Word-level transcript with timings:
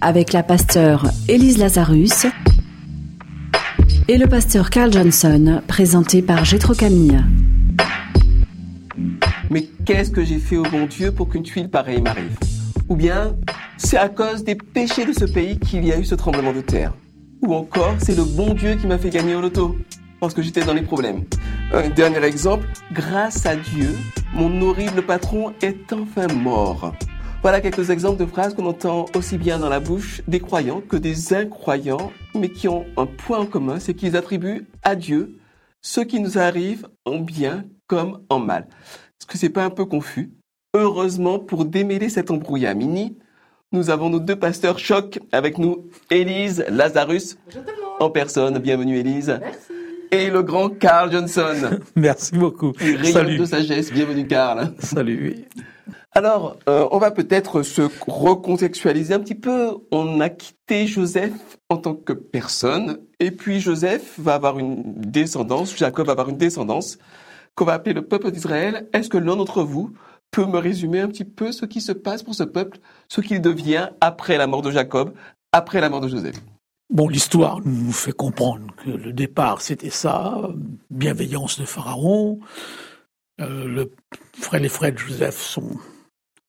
avec 0.00 0.32
la 0.32 0.42
pasteur 0.42 1.06
Élise 1.28 1.58
Lazarus 1.58 2.26
et 4.08 4.18
le 4.18 4.26
pasteur 4.26 4.70
Carl 4.70 4.92
Johnson, 4.92 5.62
présenté 5.66 6.22
par 6.22 6.44
Gétro 6.44 6.74
Camille. 6.74 7.18
Mais 9.50 9.68
qu'est-ce 9.84 10.10
que 10.10 10.24
j'ai 10.24 10.38
fait 10.38 10.56
au 10.56 10.62
bon 10.62 10.86
Dieu 10.86 11.12
pour 11.12 11.28
qu'une 11.28 11.42
tuile 11.42 11.68
pareille 11.68 12.00
m'arrive? 12.00 12.36
Ou 12.88 12.96
bien, 12.96 13.36
c'est 13.76 13.98
à 13.98 14.08
cause 14.08 14.42
des 14.42 14.54
péchés 14.54 15.04
de 15.04 15.12
ce 15.12 15.24
pays 15.24 15.58
qu'il 15.58 15.84
y 15.84 15.92
a 15.92 15.98
eu 15.98 16.04
ce 16.04 16.14
tremblement 16.14 16.52
de 16.52 16.60
terre 16.60 16.92
Ou 17.42 17.54
encore, 17.54 17.94
c'est 17.98 18.16
le 18.16 18.24
bon 18.24 18.54
Dieu 18.54 18.76
qui 18.76 18.86
m'a 18.86 18.98
fait 18.98 19.10
gagner 19.10 19.34
au 19.34 19.40
loto 19.40 19.76
parce 20.18 20.34
que 20.34 20.42
j'étais 20.42 20.64
dans 20.64 20.74
les 20.74 20.82
problèmes. 20.82 21.24
Un 21.72 21.88
dernier 21.88 22.22
exemple, 22.24 22.66
grâce 22.92 23.46
à 23.46 23.56
Dieu, 23.56 23.96
mon 24.34 24.60
horrible 24.62 25.02
patron 25.02 25.52
est 25.62 25.92
enfin 25.92 26.26
mort. 26.28 26.92
Voilà 27.42 27.62
quelques 27.62 27.88
exemples 27.88 28.20
de 28.20 28.26
phrases 28.26 28.52
qu'on 28.54 28.66
entend 28.66 29.06
aussi 29.16 29.38
bien 29.38 29.58
dans 29.58 29.70
la 29.70 29.80
bouche 29.80 30.20
des 30.28 30.40
croyants 30.40 30.82
que 30.82 30.96
des 30.96 31.32
incroyants, 31.32 32.12
mais 32.34 32.50
qui 32.50 32.68
ont 32.68 32.84
un 32.98 33.06
point 33.06 33.38
en 33.38 33.46
commun, 33.46 33.80
c'est 33.80 33.94
qu'ils 33.94 34.14
attribuent 34.14 34.66
à 34.82 34.94
Dieu 34.94 35.38
ce 35.80 36.02
qui 36.02 36.20
nous 36.20 36.38
arrive 36.38 36.86
en 37.06 37.18
bien 37.18 37.64
comme 37.86 38.20
en 38.28 38.38
mal. 38.38 38.66
Est-ce 39.18 39.26
que 39.26 39.38
c'est 39.38 39.48
pas 39.48 39.64
un 39.64 39.70
peu 39.70 39.86
confus? 39.86 40.32
Heureusement, 40.74 41.38
pour 41.38 41.64
démêler 41.64 42.10
cet 42.10 42.30
embrouillat 42.30 42.74
mini, 42.74 43.16
nous 43.72 43.88
avons 43.88 44.10
nos 44.10 44.20
deux 44.20 44.36
pasteurs 44.36 44.78
choc 44.78 45.18
avec 45.32 45.56
nous, 45.56 45.88
Élise 46.10 46.64
Lazarus 46.68 47.38
en 48.00 48.10
personne. 48.10 48.58
Bienvenue 48.58 48.98
Élise. 48.98 49.38
Merci. 49.40 49.72
Et 50.12 50.28
le 50.28 50.42
grand 50.42 50.68
Carl 50.68 51.10
Johnson. 51.10 51.78
Merci 51.96 52.36
beaucoup. 52.36 52.72
Rayon 52.78 53.12
Salut. 53.12 53.38
de 53.38 53.44
sagesse. 53.46 53.92
Bienvenue 53.92 54.26
Carl. 54.26 54.74
Salut. 54.80 55.46
Alors, 56.12 56.56
euh, 56.68 56.88
on 56.90 56.98
va 56.98 57.10
peut-être 57.10 57.62
se 57.62 57.82
recontextualiser 58.06 59.14
un 59.14 59.20
petit 59.20 59.34
peu. 59.34 59.76
On 59.90 60.20
a 60.20 60.28
quitté 60.28 60.86
Joseph 60.86 61.32
en 61.68 61.76
tant 61.76 61.94
que 61.94 62.12
personne, 62.12 62.98
et 63.18 63.30
puis 63.30 63.60
Joseph 63.60 64.18
va 64.18 64.34
avoir 64.34 64.58
une 64.58 64.82
descendance, 64.96 65.76
Jacob 65.76 66.06
va 66.06 66.12
avoir 66.12 66.28
une 66.28 66.36
descendance 66.36 66.98
qu'on 67.54 67.64
va 67.64 67.74
appeler 67.74 67.94
le 67.94 68.02
peuple 68.02 68.30
d'Israël. 68.30 68.88
Est-ce 68.92 69.08
que 69.08 69.18
l'un 69.18 69.36
d'entre 69.36 69.62
vous 69.62 69.92
peut 70.30 70.46
me 70.46 70.58
résumer 70.58 71.00
un 71.00 71.08
petit 71.08 71.24
peu 71.24 71.52
ce 71.52 71.66
qui 71.66 71.80
se 71.80 71.92
passe 71.92 72.22
pour 72.22 72.34
ce 72.34 72.44
peuple, 72.44 72.78
ce 73.08 73.20
qu'il 73.20 73.40
devient 73.40 73.88
après 74.00 74.36
la 74.36 74.46
mort 74.46 74.62
de 74.62 74.70
Jacob, 74.70 75.12
après 75.52 75.80
la 75.80 75.88
mort 75.88 76.00
de 76.00 76.08
Joseph? 76.08 76.36
Bon, 76.90 77.08
l'histoire 77.08 77.60
nous 77.64 77.92
fait 77.92 78.12
comprendre 78.12 78.66
que 78.84 78.90
le 78.90 79.12
départ, 79.12 79.62
c'était 79.62 79.90
ça, 79.90 80.50
bienveillance 80.90 81.60
de 81.60 81.64
Pharaon. 81.64 82.40
Euh, 83.40 83.64
le 83.66 83.90
frère, 84.38 84.60
les 84.60 84.68
frères 84.68 84.92
de 84.92 84.98
Joseph 84.98 85.38
sont 85.40 85.70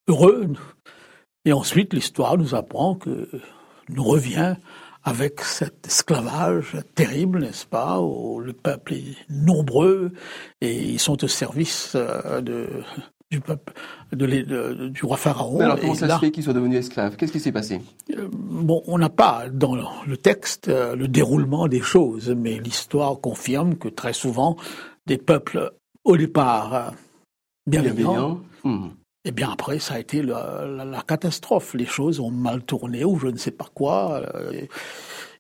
heureux. 0.08 0.48
Et 1.46 1.54
ensuite, 1.54 1.94
l'histoire 1.94 2.38
nous 2.38 2.54
apprend 2.56 2.96
que 2.96 3.30
nous 3.90 4.04
revient 4.04 4.56
avec 5.04 5.42
cet 5.42 5.88
esclavage 5.88 6.78
terrible, 6.94 7.40
n'est-ce 7.40 7.66
pas, 7.66 8.00
où 8.00 8.40
le 8.40 8.54
peuple 8.54 8.94
est 8.94 9.16
nombreux 9.30 10.12
et 10.62 10.78
ils 10.78 11.00
sont 11.00 11.24
au 11.24 11.28
service 11.28 11.94
euh, 11.96 12.40
de, 12.42 12.68
du 13.32 13.40
peuple, 13.40 13.74
de, 14.12 14.26
l'é- 14.26 14.44
de- 14.44 14.90
du 14.90 15.04
roi 15.04 15.18
Pharaon. 15.18 15.58
Mais 15.58 15.64
alors, 15.64 15.80
comment 15.80 15.94
Et 15.94 15.98
ça 15.98 16.06
là- 16.06 16.16
se 16.16 16.20
fait 16.20 16.30
qu'ils 16.32 16.44
soient 16.44 16.54
devenus 16.54 16.78
esclaves? 16.78 17.16
Qu'est-ce 17.16 17.32
qui 17.32 17.40
s'est 17.40 17.52
passé? 17.52 17.82
Euh, 18.16 18.28
Bon, 18.32 18.84
on 18.86 19.00
n'a 19.00 19.10
pas 19.10 19.46
dans 19.52 19.76
le 20.06 20.18
texte 20.18 20.68
le 20.68 21.08
déroulement 21.08 21.68
des 21.68 21.82
choses, 21.82 22.30
mais 22.30 22.60
l'histoire 22.60 23.20
confirme 23.20 23.76
que 23.78 23.88
très 23.88 24.14
souvent, 24.14 24.56
des 25.08 25.18
peuples, 25.18 25.72
au 26.04 26.18
départ, 26.18 26.74
euh, 26.74 26.90
bienveillants, 27.68 28.40
Hmm. 28.64 28.90
et 29.26 29.32
bien 29.32 29.50
après, 29.52 29.80
ça 29.80 29.96
a 29.96 30.00
été 30.00 30.22
la, 30.22 30.66
la- 30.68 30.86
la 30.86 31.02
catastrophe. 31.02 31.74
Les 31.74 31.86
choses 31.86 32.20
ont 32.20 32.32
mal 32.32 32.64
tourné 32.64 33.04
ou 33.04 33.18
je 33.18 33.28
ne 33.28 33.38
sais 33.38 33.52
pas 33.52 33.68
quoi. 33.74 34.22
euh, 34.36 34.52
et, 34.52 34.70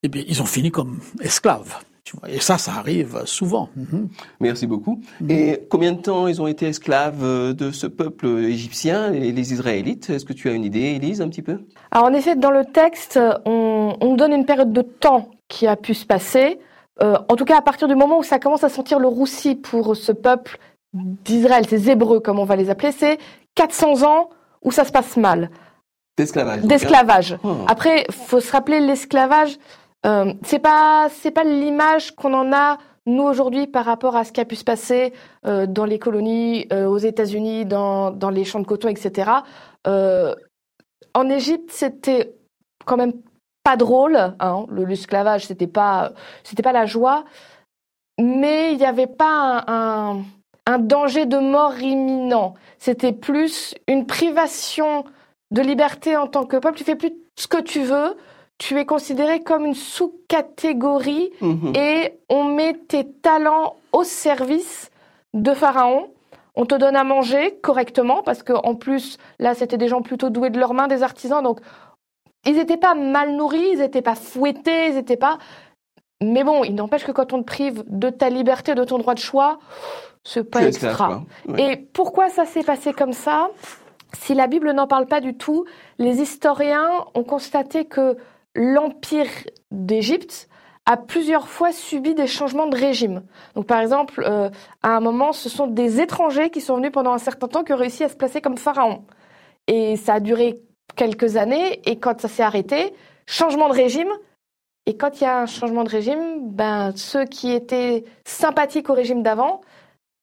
et 0.04 0.08
bien, 0.08 0.24
ils 0.28 0.42
ont 0.42 0.46
fini 0.46 0.72
comme 0.72 1.00
esclaves. 1.22 1.76
tu 2.04 2.18
vois. 2.18 2.30
Et 2.32 2.40
ça, 2.40 2.58
ça 2.58 2.74
arrive 2.74 3.22
souvent. 3.26 3.70
Mhm. 3.76 4.10
Merci 4.40 4.66
beaucoup. 4.66 5.02
Et 5.30 5.68
combien 5.70 5.92
de 5.92 6.02
temps 6.02 6.28
ils 6.28 6.42
ont 6.42 6.48
été 6.48 6.66
esclaves 6.68 7.24
euh, 7.24 7.54
de 7.54 7.70
ce 7.70 7.86
peuple 7.86 8.26
égyptien, 8.28 9.12
les, 9.12 9.32
les 9.32 9.54
Israélites? 9.54 10.10
Est-ce 10.10 10.26
que 10.26 10.34
tu 10.34 10.50
as 10.50 10.54
une 10.54 10.64
idée, 10.66 10.96
Élise, 10.98 11.22
un 11.22 11.30
petit 11.30 11.44
peu? 11.44 11.60
Alors 11.92 12.08
en 12.08 12.14
effet, 12.14 12.36
dans 12.36 12.50
le 12.50 12.66
texte, 12.66 13.20
on, 13.46 13.96
on 14.02 14.16
donne 14.16 14.34
une 14.34 14.46
période 14.46 14.74
de 14.74 14.82
temps 14.82 15.30
qui 15.48 15.68
a 15.68 15.76
pu 15.76 15.94
se 15.94 16.06
passer. 16.08 16.60
Euh, 17.02 17.18
en 17.30 17.36
tout 17.36 17.46
cas, 17.46 17.58
à 17.58 17.62
partir 17.62 17.88
du 17.88 17.96
moment 17.96 18.20
où 18.20 18.24
ça 18.24 18.40
commence 18.40 18.64
à 18.64 18.70
sentir 18.70 19.00
le 19.00 19.08
roussi 19.08 19.56
pour 19.56 19.96
ce 19.96 20.12
peuple 20.12 20.58
d'Israël, 20.94 21.66
ces 21.68 21.90
Hébreux 21.90 22.20
comme 22.20 22.40
on 22.40 22.46
va 22.46 22.56
les 22.56 22.70
appeler, 22.70 22.92
c'est 22.92 23.18
400 23.56 24.04
ans 24.04 24.30
où 24.62 24.72
ça 24.72 24.84
se 24.84 24.92
passe 24.92 25.18
mal, 25.18 25.50
D'esclavage. 26.18 26.62
d'esclavage. 26.62 27.38
Oh. 27.44 27.56
Après, 27.68 28.06
faut 28.12 28.40
se 28.40 28.52
rappeler 28.52 28.80
l'esclavage. 28.80 29.58
Euh, 30.06 30.34
c'est 30.44 30.60
pas 30.60 31.08
c'est 31.10 31.32
pas 31.32 31.44
l'image 31.44 32.12
qu'on 32.16 32.34
en 32.34 32.52
a 32.54 32.78
nous 33.06 33.24
aujourd'hui 33.24 33.68
par 33.68 33.86
rapport 33.86 34.16
à 34.16 34.24
ce 34.24 34.32
qui 34.32 34.42
a 34.42 34.46
pu 34.46 34.56
se 34.56 34.64
passer 34.64 35.14
euh, 35.48 35.66
dans 35.66 35.86
les 35.86 36.00
colonies, 36.00 36.68
euh, 36.72 36.86
aux 36.86 36.98
États-Unis, 36.98 37.66
dans 37.66 38.12
dans 38.12 38.30
les 38.30 38.44
champs 38.44 38.60
de 38.60 38.66
coton, 38.68 38.90
etc. 38.90 39.32
En 41.14 41.30
Égypte, 41.30 41.72
c'était 41.72 42.34
quand 42.86 42.98
même 42.98 43.14
pas 43.72 43.78
drôle. 43.78 44.18
Hein, 44.40 44.66
le- 44.70 44.86
l'esclavage, 44.86 45.46
c'était 45.46 45.68
pas 45.68 46.12
c'était 46.44 46.64
pas 46.64 46.74
la 46.74 46.86
joie, 46.86 47.24
mais 48.20 48.72
il 48.74 48.78
n'y 48.78 48.86
avait 48.86 49.08
pas 49.08 49.64
un, 49.68 50.14
un 50.14 50.24
un 50.68 50.78
danger 50.78 51.26
de 51.26 51.38
mort 51.40 51.80
imminent. 51.80 52.54
C'était 52.78 53.14
plus 53.14 53.74
une 53.88 54.06
privation 54.06 55.06
de 55.50 55.62
liberté 55.62 56.16
en 56.16 56.28
tant 56.28 56.46
que 56.46 56.58
peuple. 56.58 56.78
Tu 56.78 56.84
fais 56.84 56.96
plus 56.96 57.14
ce 57.36 57.48
que 57.48 57.60
tu 57.62 57.82
veux. 57.82 58.16
Tu 58.60 58.78
es 58.78 58.86
considéré 58.86 59.40
comme 59.42 59.66
une 59.66 59.74
sous-catégorie 59.74 61.32
Mhm. 61.42 61.74
et 61.76 62.14
on 62.30 62.44
met 62.44 62.74
tes 62.88 63.06
talents 63.12 63.76
au 63.92 64.04
service 64.04 64.92
de 65.34 65.54
Pharaon. 65.54 66.10
On 66.56 66.66
te 66.68 66.76
donne 66.76 66.96
à 66.96 67.04
manger 67.04 67.58
correctement 67.64 68.22
parce 68.22 68.44
que 68.44 68.54
en 68.54 68.76
plus 68.76 69.18
là 69.40 69.56
c'était 69.56 69.78
des 69.78 69.88
gens 69.88 70.02
plutôt 70.04 70.30
doués 70.30 70.52
de 70.52 70.60
leurs 70.60 70.76
mains, 70.76 70.88
des 70.88 71.02
artisans 71.02 71.42
donc 71.42 71.60
ils 72.46 72.56
n'étaient 72.56 72.78
pas 72.78 72.96
mal 72.96 73.36
nourris, 73.36 73.70
ils 73.74 73.80
n'étaient 73.80 74.02
pas 74.02 74.16
fouettés, 74.16 74.88
ils 74.88 74.96
n'étaient 74.96 75.18
pas. 75.18 75.38
Mais 76.22 76.44
bon, 76.44 76.64
il 76.64 76.76
n'empêche 76.76 77.04
que 77.04 77.12
quand 77.12 77.34
on 77.34 77.40
te 77.40 77.46
prive 77.46 77.84
de 77.88 78.10
ta 78.10 78.30
liberté, 78.30 78.76
de 78.76 78.84
ton 78.84 78.98
droit 79.00 79.16
de 79.16 79.20
choix, 79.20 79.60
c'est 80.24 80.44
pas 80.44 80.64
extra. 80.64 81.24
Ouais. 81.48 81.72
Et 81.72 81.78
pourquoi 81.78 82.30
ça 82.30 82.46
s'est 82.46 82.64
passé 82.64 82.94
comme 82.94 83.14
ça? 83.14 83.50
Si 84.14 84.34
la 84.36 84.48
Bible 84.48 84.72
n'en 84.72 84.88
parle 84.88 85.08
pas 85.08 85.20
du 85.20 85.36
tout, 85.36 85.66
les 85.98 86.22
historiens 86.22 87.06
ont 87.16 87.24
constaté 87.24 87.86
que 87.86 88.18
l'empire 88.56 89.30
d'Égypte 89.72 90.48
a 90.86 90.98
plusieurs 90.98 91.48
fois 91.48 91.72
subi 91.72 92.14
des 92.14 92.28
changements 92.28 92.68
de 92.68 92.76
régime. 92.76 93.24
Donc 93.56 93.66
par 93.68 93.80
exemple, 93.80 94.24
euh, 94.26 94.50
à 94.84 94.96
un 94.96 95.00
moment, 95.00 95.32
ce 95.32 95.48
sont 95.48 95.68
des 95.68 96.02
étrangers 96.02 96.50
qui 96.50 96.60
sont 96.60 96.76
venus 96.76 96.92
pendant 96.92 97.14
un 97.14 97.20
certain 97.20 97.48
temps 97.48 97.64
qui 97.64 97.74
ont 97.74 97.78
réussi 97.78 98.04
à 98.04 98.10
se 98.10 98.16
placer 98.16 98.42
comme 98.42 98.58
pharaon. 98.58 99.06
Et 99.68 99.96
ça 99.96 100.16
a 100.16 100.20
duré 100.20 100.60
quelques 100.96 101.38
années, 101.38 101.82
et 101.86 101.98
quand 102.00 102.20
ça 102.22 102.28
s'est 102.28 102.44
arrêté, 102.44 102.94
changement 103.28 103.70
de 103.70 103.74
régime. 103.74 104.10
Et 104.88 104.98
quand 104.98 105.20
il 105.22 105.24
y 105.24 105.28
a 105.28 105.42
un 105.42 105.46
changement 105.46 105.84
de 105.84 105.90
régime, 105.90 106.50
ben, 106.50 106.92
ceux 106.96 107.26
qui 107.26 107.52
étaient 107.52 108.04
sympathiques 108.26 108.90
au 108.90 108.94
régime 108.94 109.22
d'avant, 109.24 109.62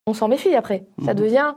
on 0.06 0.14
s'en 0.14 0.28
méfie 0.28 0.54
après. 0.54 0.84
Ça 1.04 1.12
Mhm. 1.14 1.20
devient 1.20 1.54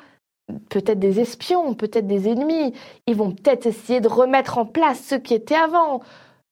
peut-être 0.70 1.00
des 1.00 1.20
espions, 1.20 1.74
peut-être 1.74 2.06
des 2.08 2.28
ennemis. 2.30 2.74
Ils 3.08 3.16
vont 3.16 3.32
peut-être 3.32 3.66
essayer 3.66 4.02
de 4.02 4.08
remettre 4.08 4.58
en 4.58 4.66
place 4.66 5.00
ceux 5.00 5.18
qui 5.18 5.34
étaient 5.34 5.56
avant. 5.56 6.02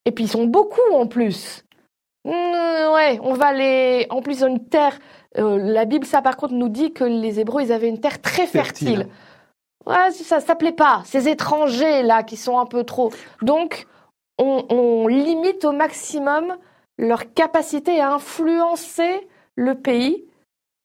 Et 0.05 0.11
puis 0.11 0.23
ils 0.23 0.29
sont 0.29 0.45
beaucoup 0.45 0.79
en 0.93 1.05
plus. 1.05 1.63
Mm, 2.25 2.31
ouais, 2.31 3.19
on 3.23 3.33
va 3.33 3.53
les. 3.53 4.07
En 4.09 4.21
plus, 4.21 4.39
ils 4.39 4.45
ont 4.45 4.47
une 4.47 4.65
terre. 4.67 4.97
euh, 5.37 5.57
la 5.59 5.85
Bible, 5.85 6.05
ça 6.05 6.21
par 6.23 6.37
contre, 6.37 6.53
nous 6.55 6.69
dit 6.69 6.91
que 6.91 7.03
les 7.03 7.39
Hébreux, 7.39 7.61
ils 7.61 7.71
avaient 7.71 7.89
une 7.89 7.99
terre 7.99 8.19
très 8.21 8.47
fertile. 8.47 8.87
Fertile. 8.87 9.07
Ouais, 9.85 10.11
ça, 10.11 10.39
ça 10.39 10.55
plaît 10.55 10.71
pas. 10.71 11.01
Ces 11.05 11.27
étrangers 11.29 12.03
là 12.03 12.23
qui 12.23 12.37
sont 12.37 12.59
un 12.59 12.65
peu 12.65 12.83
trop. 12.83 13.11
Donc, 13.41 13.87
on, 14.37 14.65
on 14.69 15.07
limite 15.07 15.65
au 15.65 15.71
maximum 15.71 16.55
leur 16.97 17.33
capacité 17.33 17.99
à 17.99 18.13
influencer 18.13 19.27
le 19.55 19.75
pays 19.75 20.25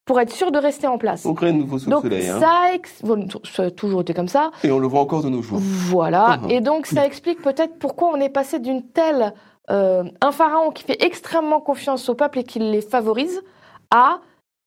pour 0.07 0.21
être 0.21 0.31
sûr 0.33 0.53
de 0.53 0.59
rester 0.59 0.87
en 0.87 0.99
place. 0.99 1.25
On 1.25 1.35
crée 1.35 1.49
un 1.49 1.53
nouveau 1.53 1.79
sous 1.79 1.87
le 1.87 1.91
Donc 1.93 2.03
soleil. 2.03 2.29
hein. 2.29 2.39
ça, 2.41 2.75
ex- 2.75 3.03
bon, 3.03 3.27
ça 3.45 3.65
a 3.65 3.71
toujours 3.71 4.03
été 4.03 4.13
comme 4.15 4.29
ça. 4.29 4.51
Et 4.63 4.71
on 4.71 4.79
le 4.79 4.87
voit 4.87 5.01
encore 5.01 5.23
de 5.23 5.29
nos 5.31 5.43
jours. 5.43 5.59
Voilà. 5.61 6.39
Mhm. 6.43 6.51
Et 6.51 6.61
donc 6.61 6.87
ça 6.87 7.07
explique 7.07 7.41
peut-être 7.43 7.79
pourquoi 7.79 8.11
on 8.13 8.17
est 8.21 8.29
passé 8.29 8.59
d'une 8.59 8.83
telle 8.83 9.33
euh, 9.71 10.05
un 10.21 10.31
pharaon 10.33 10.71
qui 10.73 10.85
fait 10.85 11.03
extrêmement 11.03 11.61
confiance 11.61 12.09
au 12.11 12.15
peuple 12.15 12.41
et 12.41 12.45
qui 12.45 12.59
les 12.59 12.83
favorise 12.83 13.43
à 13.91 14.21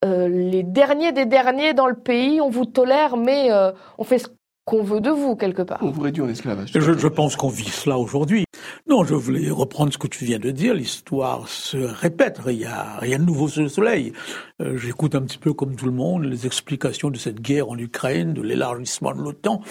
euh, 0.06 0.28
les 0.28 0.64
derniers 0.64 1.12
des 1.12 1.26
derniers 1.26 1.74
dans 1.74 1.88
le 1.88 1.96
pays. 1.96 2.40
On 2.42 2.50
vous 2.50 2.66
tolère, 2.66 3.18
mais 3.18 3.52
euh, 3.52 3.72
on 3.98 4.04
fait 4.04 4.20
ce 4.20 4.28
qu'on 4.66 4.84
veut 4.84 5.00
de 5.00 5.10
vous 5.10 5.36
quelque 5.36 5.62
part. 5.62 5.80
On 5.82 5.92
vous 5.92 6.02
réduit 6.02 6.22
en 6.22 6.30
esclavage. 6.30 6.72
Je, 6.76 6.98
je 6.98 7.08
pense 7.08 7.36
qu'on 7.36 7.50
vit 7.50 7.70
cela 7.70 7.98
aujourd'hui. 7.98 8.44
Non, 8.88 9.04
je 9.04 9.16
voulais 9.16 9.50
reprendre 9.50 9.92
ce 9.94 9.98
que 9.98 10.08
tu 10.08 10.26
viens 10.26 10.40
de 10.40 10.52
dire. 10.52 10.74
L'histoire 10.74 11.48
se 11.48 11.78
répète. 11.78 12.40
Il 12.48 12.58
n'y 12.58 12.66
a 12.66 12.98
rien 13.00 13.18
de 13.18 13.24
nouveau 13.24 13.48
sous 13.48 13.62
le 13.62 13.70
soleil. 13.70 14.14
Euh, 14.62 14.78
J'écoute 14.78 15.16
un 15.16 15.22
petit 15.22 15.38
peu 15.38 15.54
comme 15.54 15.76
tout 15.76 15.86
le 15.86 15.92
monde 15.92 16.26
les 16.26 16.46
explications 16.46 17.10
de 17.10 17.18
cette 17.18 17.42
guerre 17.42 17.70
en 17.70 17.78
Ukraine, 17.78 18.34
de 18.34 18.42
l'élargissement 18.42 19.16
de 19.16 19.22
l'OTAN. 19.22 19.62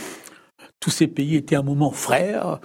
Tous 0.80 0.90
ces 0.90 1.06
pays 1.06 1.36
étaient 1.36 1.56
à 1.56 1.60
un 1.60 1.62
moment 1.62 1.90
frères. 1.90 2.58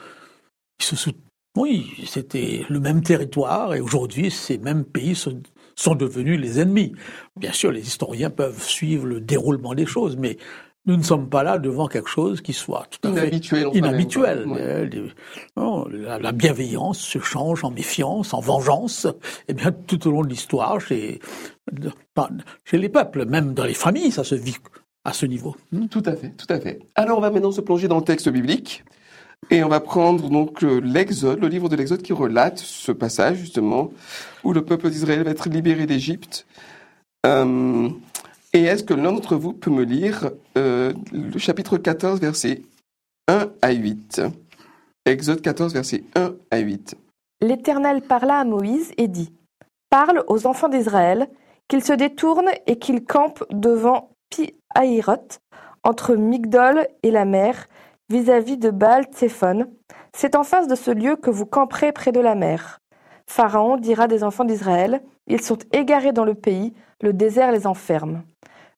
Ils 0.79 0.97
se 0.97 1.09
Oui, 1.57 1.91
c'était 2.07 2.65
le 2.69 2.79
même 2.79 3.03
territoire 3.03 3.75
et 3.75 3.81
aujourd'hui, 3.81 4.31
ces 4.31 4.57
mêmes 4.57 4.85
pays 4.85 5.15
sont, 5.15 5.41
sont 5.81 5.95
devenus 5.95 6.39
les 6.39 6.59
ennemis. 6.59 6.93
Bien 7.35 7.51
sûr, 7.51 7.71
les 7.71 7.81
historiens 7.81 8.29
peuvent 8.29 8.61
suivre 8.61 9.05
le 9.05 9.19
déroulement 9.19 9.73
des 9.73 9.85
choses, 9.85 10.15
mais 10.17 10.37
nous 10.85 10.97
ne 10.97 11.03
sommes 11.03 11.29
pas 11.29 11.43
là 11.43 11.59
devant 11.59 11.87
quelque 11.87 12.09
chose 12.09 12.41
qui 12.41 12.53
soit 12.53 12.87
tout 12.89 13.07
à 13.07 13.13
fait 13.13 13.27
Inhabituel. 13.27 13.61
soi-même, 13.63 13.77
inhabituel. 13.77 14.47
Ouais. 14.47 14.61
Euh, 14.61 15.07
non, 15.55 15.85
la, 15.87 16.17
la 16.17 16.31
bienveillance 16.31 16.99
se 16.99 17.19
change 17.19 17.63
en 17.63 17.69
méfiance, 17.71 18.33
en 18.33 18.39
vengeance. 18.39 19.05
Et 19.47 19.53
bien, 19.53 19.71
tout 19.71 20.07
au 20.07 20.11
long 20.11 20.23
de 20.23 20.29
l'histoire, 20.29 20.81
chez, 20.81 21.19
chez 22.65 22.77
les 22.77 22.89
peuples, 22.89 23.25
même 23.25 23.53
dans 23.53 23.65
les 23.65 23.75
familles, 23.75 24.11
ça 24.11 24.23
se 24.23 24.35
vit 24.35 24.57
à 25.03 25.13
ce 25.13 25.25
niveau. 25.25 25.55
Tout 25.89 26.03
à 26.05 26.15
fait, 26.15 26.31
tout 26.35 26.51
à 26.51 26.59
fait. 26.59 26.79
Alors 26.95 27.17
on 27.17 27.21
va 27.21 27.31
maintenant 27.31 27.51
se 27.51 27.61
plonger 27.61 27.87
dans 27.87 27.97
le 27.97 28.03
texte 28.03 28.29
biblique 28.29 28.83
et 29.49 29.63
on 29.63 29.69
va 29.69 29.79
prendre 29.79 30.29
donc 30.29 30.63
euh, 30.63 30.79
l'Exode, 30.79 31.39
le 31.39 31.47
livre 31.47 31.67
de 31.67 31.75
l'Exode 31.75 32.01
qui 32.01 32.13
relate 32.13 32.59
ce 32.59 32.91
passage 32.91 33.37
justement 33.37 33.91
où 34.43 34.53
le 34.53 34.63
peuple 34.63 34.89
d'Israël 34.89 35.23
va 35.23 35.31
être 35.31 35.49
libéré 35.49 35.85
d'Égypte. 35.85 36.45
Euh, 37.25 37.89
et 38.53 38.63
est-ce 38.63 38.83
que 38.83 38.93
l'un 38.93 39.11
d'entre 39.11 39.35
vous 39.35 39.53
peut 39.53 39.71
me 39.71 39.83
lire 39.83 40.31
euh, 40.57 40.93
le 41.11 41.37
chapitre 41.39 41.77
14, 41.77 42.19
versets 42.19 42.61
1 43.27 43.49
à 43.61 43.71
8 43.71 44.21
Exode 45.05 45.41
14, 45.41 45.73
versets 45.73 46.03
1 46.15 46.33
à 46.51 46.59
8. 46.59 46.95
L'Éternel 47.41 48.01
parla 48.01 48.39
à 48.39 48.43
Moïse 48.43 48.91
et 48.97 49.07
dit 49.07 49.31
Parle 49.89 50.23
aux 50.27 50.45
enfants 50.45 50.69
d'Israël 50.69 51.27
qu'ils 51.67 51.83
se 51.83 51.93
détournent 51.93 52.51
et 52.67 52.77
qu'ils 52.77 53.03
campent 53.03 53.43
devant 53.51 54.09
Pi-Hahiroth, 54.29 55.39
entre 55.83 56.15
Migdol 56.15 56.87
et 57.03 57.11
la 57.11 57.25
mer, 57.25 57.65
vis-à-vis 58.11 58.57
de 58.57 58.69
baal 58.69 59.05
tséphon 59.05 59.67
C'est 60.13 60.35
en 60.35 60.43
face 60.43 60.67
de 60.67 60.75
ce 60.75 60.91
lieu 60.91 61.15
que 61.15 61.29
vous 61.29 61.45
camperez 61.45 61.93
près 61.93 62.11
de 62.11 62.19
la 62.19 62.35
mer. 62.35 62.81
Pharaon 63.25 63.77
dira 63.77 64.07
des 64.07 64.23
enfants 64.25 64.43
d'Israël 64.43 65.01
Ils 65.27 65.41
sont 65.41 65.57
égarés 65.71 66.11
dans 66.11 66.25
le 66.25 66.35
pays, 66.35 66.73
le 67.01 67.13
désert 67.13 67.53
les 67.53 67.65
enferme. 67.65 68.23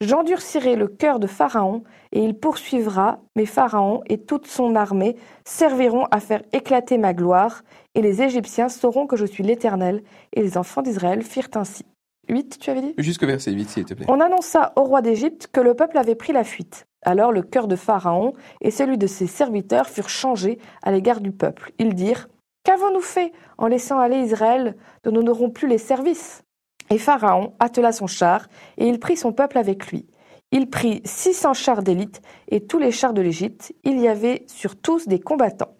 J'endurcirai 0.02 0.76
le 0.76 0.88
cœur 0.88 1.20
de 1.20 1.28
Pharaon, 1.28 1.84
et 2.12 2.24
il 2.24 2.38
poursuivra, 2.38 3.20
mais 3.36 3.46
Pharaon 3.46 4.02
et 4.06 4.20
toute 4.20 4.46
son 4.46 4.76
armée 4.76 5.16
serviront 5.46 6.06
à 6.12 6.20
faire 6.20 6.44
éclater 6.52 7.00
ma 7.00 7.14
gloire, 7.14 7.64
et 7.96 8.02
les 8.02 8.22
Égyptiens 8.22 8.70
sauront 8.70 9.08
que 9.08 9.16
je 9.16 9.26
suis 9.26 9.44
l'Éternel. 9.44 10.04
Et 10.34 10.42
les 10.42 10.58
enfants 10.58 10.84
d'Israël 10.84 11.24
firent 11.24 11.50
ainsi. 11.56 11.86
8, 12.30 12.60
tu 12.60 12.70
avais 12.70 12.82
dit? 12.82 12.94
Jusque 12.98 13.24
verset 13.24 13.52
8, 13.52 13.70
s'il 13.70 13.86
te 13.86 13.94
plaît. 13.94 14.06
On 14.10 14.20
annonça 14.20 14.74
au 14.76 14.84
roi 14.84 15.02
d'Égypte 15.02 15.48
que 15.52 15.60
le 15.60 15.74
peuple 15.74 15.98
avait 15.98 16.16
pris 16.16 16.34
la 16.34 16.44
fuite. 16.44 16.88
Alors 17.02 17.32
le 17.32 17.42
cœur 17.42 17.68
de 17.68 17.76
Pharaon 17.76 18.34
et 18.62 18.72
celui 18.72 18.98
de 18.98 19.08
ses 19.08 19.28
serviteurs 19.28 19.90
furent 19.90 20.10
changés 20.10 20.60
à 20.82 20.92
l'égard 20.92 21.20
du 21.20 21.32
peuple. 21.32 21.74
Ils 21.80 21.96
dirent 21.96 22.28
Qu'avons-nous 22.64 23.02
fait 23.02 23.34
en 23.58 23.68
laissant 23.68 24.00
aller 24.00 24.18
Israël 24.18 24.76
dont 25.04 25.12
nous 25.12 25.24
n'aurons 25.24 25.50
plus 25.50 25.68
les 25.68 25.78
services? 25.78 26.44
Et 26.90 26.98
Pharaon 26.98 27.54
attela 27.60 27.92
son 27.92 28.08
char 28.08 28.48
et 28.78 28.88
il 28.88 29.00
prit 29.00 29.18
son 29.18 29.34
peuple 29.34 29.58
avec 29.58 29.88
lui. 29.88 30.06
Il 30.52 30.70
prit 30.70 31.02
600 31.04 31.54
chars 31.54 31.84
d'élite 31.84 32.22
et 32.48 32.66
tous 32.66 32.80
les 32.80 32.92
chars 32.92 33.14
de 33.14 33.22
l'Égypte. 33.22 33.74
Il 33.84 34.00
y 34.00 34.08
avait 34.08 34.44
sur 34.48 34.80
tous 34.80 35.08
des 35.08 35.20
combattants. 35.20 35.76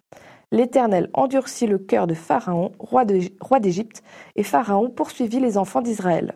L'Éternel 0.54 1.10
endurcit 1.14 1.66
le 1.66 1.80
cœur 1.80 2.06
de 2.06 2.14
Pharaon, 2.14 2.74
roi 2.78 3.06
d'Égypte, 3.06 4.04
et 4.36 4.44
Pharaon 4.44 4.92
poursuivit 4.92 5.40
les 5.40 5.58
enfants 5.58 5.82
d'Israël. 5.82 6.36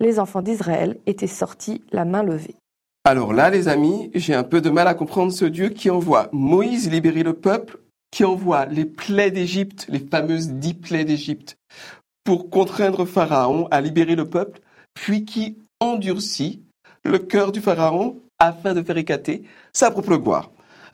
Les 0.00 0.18
enfants 0.18 0.40
d'Israël 0.40 0.96
étaient 1.04 1.26
sortis 1.26 1.82
la 1.92 2.06
main 2.06 2.22
levée. 2.22 2.54
Alors 3.04 3.34
là, 3.34 3.50
les 3.50 3.68
amis, 3.68 4.10
j'ai 4.14 4.34
un 4.34 4.42
peu 4.42 4.62
de 4.62 4.70
mal 4.70 4.88
à 4.88 4.94
comprendre 4.94 5.32
ce 5.32 5.44
Dieu 5.44 5.68
qui 5.68 5.90
envoie 5.90 6.30
Moïse 6.32 6.90
libérer 6.90 7.22
le 7.22 7.34
peuple, 7.34 7.78
qui 8.10 8.24
envoie 8.24 8.64
les 8.64 8.86
plaies 8.86 9.30
d'Égypte, 9.30 9.84
les 9.90 9.98
fameuses 9.98 10.48
dix 10.48 10.72
plaies 10.72 11.04
d'Égypte, 11.04 11.58
pour 12.24 12.48
contraindre 12.48 13.04
Pharaon 13.04 13.68
à 13.70 13.82
libérer 13.82 14.16
le 14.16 14.30
peuple, 14.30 14.60
puis 14.94 15.26
qui 15.26 15.58
endurcit 15.80 16.62
le 17.04 17.18
cœur 17.18 17.52
du 17.52 17.60
Pharaon 17.60 18.16
afin 18.38 18.72
de 18.72 18.82
faire 18.82 18.96
éclater 18.96 19.42
sa 19.74 19.90
propre 19.90 20.16
gloire. 20.16 20.50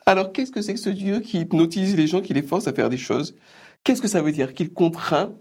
Alors 0.07 0.33
qu'est-ce 0.33 0.53
que 0.53 0.61
c'est 0.61 0.75
que 0.75 0.81
ce 0.81 0.91
Dieu 0.91 1.21
qui 1.21 1.41
hypnotise 1.41 1.97
les 1.97 2.07
gens, 2.07 2.21
qui 2.21 2.35
les 2.35 2.43
force 2.43 2.67
à 2.69 2.73
faire 2.73 2.91
des 2.91 2.99
choses? 2.99 3.35
Qu'est-ce 3.85 4.03
que 4.03 4.09
ça 4.09 4.21
veut 4.21 4.33
dire? 4.33 4.53
Qu'il 4.53 4.73
contraint, 4.73 5.33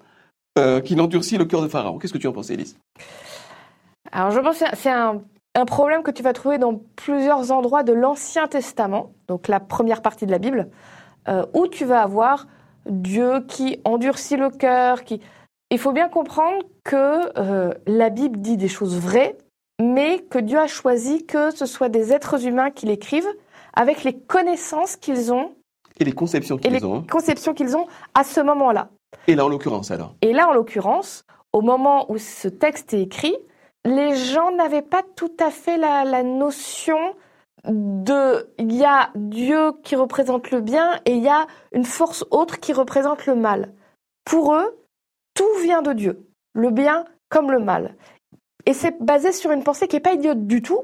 euh, 0.57 0.79
qu'il 0.79 1.01
endurcit 1.01 1.37
le 1.37 1.45
cœur 1.45 1.61
de 1.61 1.67
Pharaon? 1.67 1.97
Qu'est-ce 1.97 2.13
que 2.13 2.17
tu 2.17 2.27
en 2.27 2.33
penses, 2.33 2.49
Élise? 2.49 2.77
Alors 4.11 4.31
je 4.31 4.39
pense 4.39 4.59
que 4.59 4.65
c'est 4.75 4.91
un, 4.91 5.21
problème 5.65 6.03
que 6.03 6.11
tu 6.11 6.23
vas 6.23 6.33
trouver 6.33 6.57
dans 6.57 6.81
plusieurs 6.95 7.51
endroits 7.51 7.83
de 7.83 7.93
l'Ancien 7.93 8.47
Testament, 8.47 9.13
donc 9.27 9.47
la 9.47 9.59
première 9.59 10.01
partie 10.01 10.25
de 10.25 10.31
la 10.31 10.39
Bible, 10.39 10.69
euh, 11.27 11.45
où 11.53 11.67
tu 11.67 11.85
vas 11.85 12.01
avoir 12.01 12.47
Dieu 12.89 13.41
qui 13.47 13.79
endurcit 13.83 14.37
le 14.37 14.49
cœur. 14.49 14.99
Il 15.71 15.79
faut 15.79 15.91
bien 15.91 16.09
comprendre 16.09 16.63
que 16.83 17.37
euh, 17.39 17.73
la 17.87 18.09
Bible 18.09 18.39
dit 18.39 18.57
des 18.57 18.67
choses 18.67 18.97
vraies, 18.97 19.37
mais 19.81 20.19
que 20.19 20.37
Dieu 20.37 20.59
a 20.59 20.67
choisi 20.67 21.25
que 21.25 21.51
ce 21.51 21.65
soit 21.65 21.89
des 21.89 22.13
êtres 22.13 22.45
humains 22.45 22.71
qui 22.71 22.85
l'écrivent 22.85 23.33
avec 23.73 24.03
les 24.03 24.17
connaissances 24.17 24.95
qu'ils 24.95 25.31
ont 25.33 25.55
Et 25.99 26.03
les 26.05 26.11
conceptions 26.13 26.57
les 26.57 26.61
qu'ils 26.61 26.85
ont. 26.85 26.97
hein. 26.99 27.05
conceptions 27.11 27.53
qu'ils 27.53 27.75
ont 27.75 27.87
à 28.13 28.23
ce 28.23 28.39
moment-là. 28.41 28.89
Et 29.27 29.35
là, 29.35 29.45
en 29.45 29.49
l'occurrence, 29.49 29.91
alors 29.91 30.15
Et 30.21 30.33
là, 30.33 30.49
en 30.49 30.53
l'occurrence, 30.53 31.23
au 31.53 31.61
moment 31.61 32.11
où 32.11 32.17
ce 32.17 32.47
texte 32.47 32.93
est 32.93 33.01
écrit, 33.01 33.35
les 33.85 34.15
gens 34.15 34.51
n'avaient 34.55 34.81
pas 34.81 35.03
tout 35.15 35.31
à 35.39 35.51
fait 35.51 35.77
la, 35.77 36.03
la 36.05 36.23
notion 36.23 36.97
de 37.67 38.49
il 38.57 38.73
y 38.75 38.83
a 38.83 39.09
Dieu 39.15 39.71
qui 39.83 39.95
représente 39.95 40.51
le 40.51 40.61
bien 40.61 40.99
et 41.05 41.13
il 41.15 41.23
y 41.23 41.29
a 41.29 41.47
une 41.71 41.85
force 41.85 42.25
autre 42.31 42.59
qui 42.59 42.73
représente 42.73 43.25
le 43.25 43.35
mal. 43.35 43.73
Pour 44.25 44.53
eux, 44.55 44.77
tout 45.33 45.47
vient 45.61 45.81
de 45.81 45.93
Dieu, 45.93 46.27
le 46.53 46.71
bien 46.71 47.05
comme 47.29 47.51
le 47.51 47.59
mal. 47.59 47.95
Et 48.65 48.73
c'est 48.73 49.01
basé 49.01 49.31
sur 49.31 49.51
une 49.51 49.63
pensée 49.63 49.87
qui 49.87 49.95
n'est 49.95 50.01
pas 50.01 50.13
idiote 50.13 50.45
du 50.45 50.61
tout, 50.61 50.81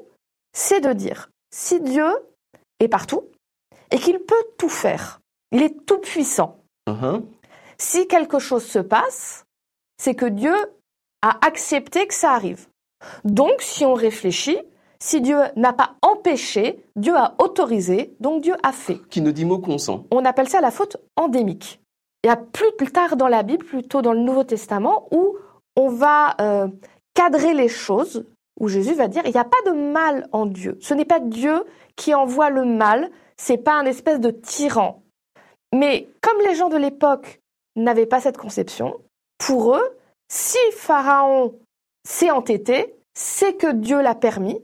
c'est 0.54 0.80
de 0.82 0.94
dire 0.94 1.30
si 1.52 1.80
Dieu 1.82 2.08
est 2.80 2.88
partout 2.88 3.24
et 3.92 3.98
qu'il 3.98 4.20
peut 4.20 4.44
tout 4.58 4.70
faire, 4.70 5.20
il 5.52 5.62
est 5.64 5.86
tout 5.86 6.00
puissant, 6.00 6.58
Mhm. 6.88 7.24
si 7.78 8.08
quelque 8.08 8.40
chose 8.40 8.66
se 8.66 8.80
passe, 8.80 9.46
c'est 9.98 10.16
que 10.16 10.26
Dieu 10.26 10.56
a 11.22 11.46
accepté 11.46 12.08
que 12.08 12.14
ça 12.14 12.32
arrive. 12.32 12.68
Donc, 13.24 13.62
si 13.62 13.86
on 13.86 13.94
réfléchit, 13.94 14.60
si 15.02 15.22
Dieu 15.22 15.38
n'a 15.56 15.74
pas 15.74 15.96
empêché, 16.02 16.84
Dieu 16.96 17.16
a 17.16 17.36
autorisé, 17.40 18.14
donc 18.20 18.42
Dieu 18.42 18.56
a 18.64 18.72
fait. 18.72 19.00
Qui 19.10 19.22
ne 19.22 19.32
dit 19.32 19.46
mot 19.46 19.60
consent. 19.60 20.06
On 20.12 20.26
appelle 20.26 20.50
ça 20.50 20.62
la 20.62 20.72
faute 20.72 20.98
endémique. 21.16 21.80
Il 22.24 22.28
y 22.28 22.30
a 22.30 22.36
plus 22.36 22.92
tard 22.92 23.16
dans 23.16 23.30
la 23.30 23.44
Bible, 23.44 23.66
plutôt 23.66 24.02
dans 24.02 24.12
le 24.14 24.20
Nouveau 24.20 24.44
Testament, 24.44 25.08
où 25.12 25.38
on 25.78 25.88
va 25.90 26.36
euh, 26.42 26.68
cadrer 27.14 27.54
les 27.54 27.70
choses, 27.70 28.26
où 28.60 28.68
Jésus 28.68 28.94
va 28.94 29.08
dire 29.08 29.24
il 29.26 29.32
n'y 29.32 29.40
a 29.40 29.46
pas 29.46 29.62
de 29.66 29.72
mal 29.72 30.28
en 30.32 30.46
Dieu. 30.46 30.78
Ce 30.82 30.94
n'est 30.94 31.06
pas 31.06 31.20
Dieu 31.20 31.64
qui 31.96 32.14
envoie 32.14 32.50
le 32.50 32.66
mal, 32.66 33.10
c'est 33.38 33.58
pas 33.58 33.74
un 33.74 33.86
espèce 33.86 34.20
de 34.20 34.32
tyran. 34.32 35.02
Mais 35.74 36.08
comme 36.22 36.40
les 36.46 36.56
gens 36.56 36.70
de 36.70 36.78
l'époque 36.78 37.42
n'avaient 37.76 38.06
pas 38.06 38.22
cette 38.22 38.38
conception, 38.38 38.96
pour 39.38 39.76
eux, 39.76 39.98
si 40.32 40.58
Pharaon 40.74 41.56
s'est 42.08 42.32
entêté, 42.32 42.96
c'est 43.14 43.54
que 43.54 43.72
Dieu 43.72 44.02
l'a 44.02 44.16
permis, 44.16 44.60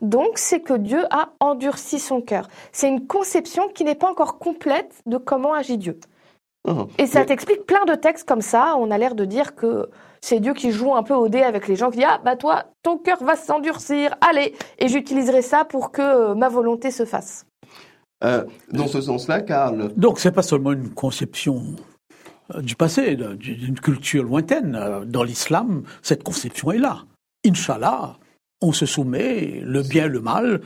donc 0.00 0.38
c'est 0.38 0.60
que 0.60 0.74
Dieu 0.74 1.04
a 1.10 1.30
endurci 1.40 1.98
son 1.98 2.20
cœur. 2.20 2.48
C'est 2.72 2.88
une 2.88 3.06
conception 3.06 3.68
qui 3.68 3.84
n'est 3.84 3.94
pas 3.94 4.10
encore 4.10 4.38
complète 4.38 5.02
de 5.06 5.16
comment 5.16 5.52
agit 5.52 5.78
Dieu. 5.78 5.98
Mhm. 6.66 6.86
Et 6.98 7.06
ça 7.06 7.20
Mais- 7.20 7.26
t'explique 7.26 7.64
plein 7.66 7.84
de 7.86 7.94
textes 7.94 8.28
comme 8.28 8.42
ça. 8.42 8.76
On 8.76 8.90
a 8.90 8.98
l'air 8.98 9.14
de 9.14 9.24
dire 9.24 9.54
que 9.54 9.88
c'est 10.20 10.40
Dieu 10.40 10.54
qui 10.54 10.70
joue 10.70 10.94
un 10.94 11.02
peu 11.02 11.14
au 11.14 11.28
dé 11.28 11.42
avec 11.42 11.66
les 11.66 11.76
gens, 11.76 11.90
qui 11.90 11.98
dit 11.98 12.04
Ah, 12.04 12.20
bah 12.24 12.36
toi, 12.36 12.64
ton 12.82 12.98
cœur 12.98 13.22
va 13.22 13.36
s'endurcir, 13.36 14.14
allez, 14.20 14.54
et 14.78 14.88
j'utiliserai 14.88 15.42
ça 15.42 15.64
pour 15.64 15.92
que 15.92 16.02
euh, 16.02 16.34
ma 16.34 16.48
volonté 16.48 16.90
se 16.90 17.04
fasse. 17.04 17.46
Euh, 18.22 18.44
dans 18.70 18.86
ce 18.86 19.00
sens-là, 19.00 19.40
Karl, 19.40 19.92
Donc, 19.96 20.18
c'est 20.18 20.32
pas 20.32 20.42
seulement 20.42 20.72
une 20.72 20.90
conception 20.90 21.62
euh, 22.54 22.60
du 22.60 22.76
passé, 22.76 23.16
d'une 23.16 23.80
culture 23.80 24.22
lointaine. 24.22 24.78
Dans 25.06 25.22
l'islam, 25.22 25.84
cette 26.02 26.22
conception 26.22 26.70
est 26.72 26.78
là. 26.78 27.04
Inch'Allah, 27.46 28.18
on 28.60 28.72
se 28.72 28.84
soumet, 28.84 29.62
le 29.64 29.82
bien 29.82 30.04
et 30.04 30.08
le 30.08 30.20
mal 30.20 30.60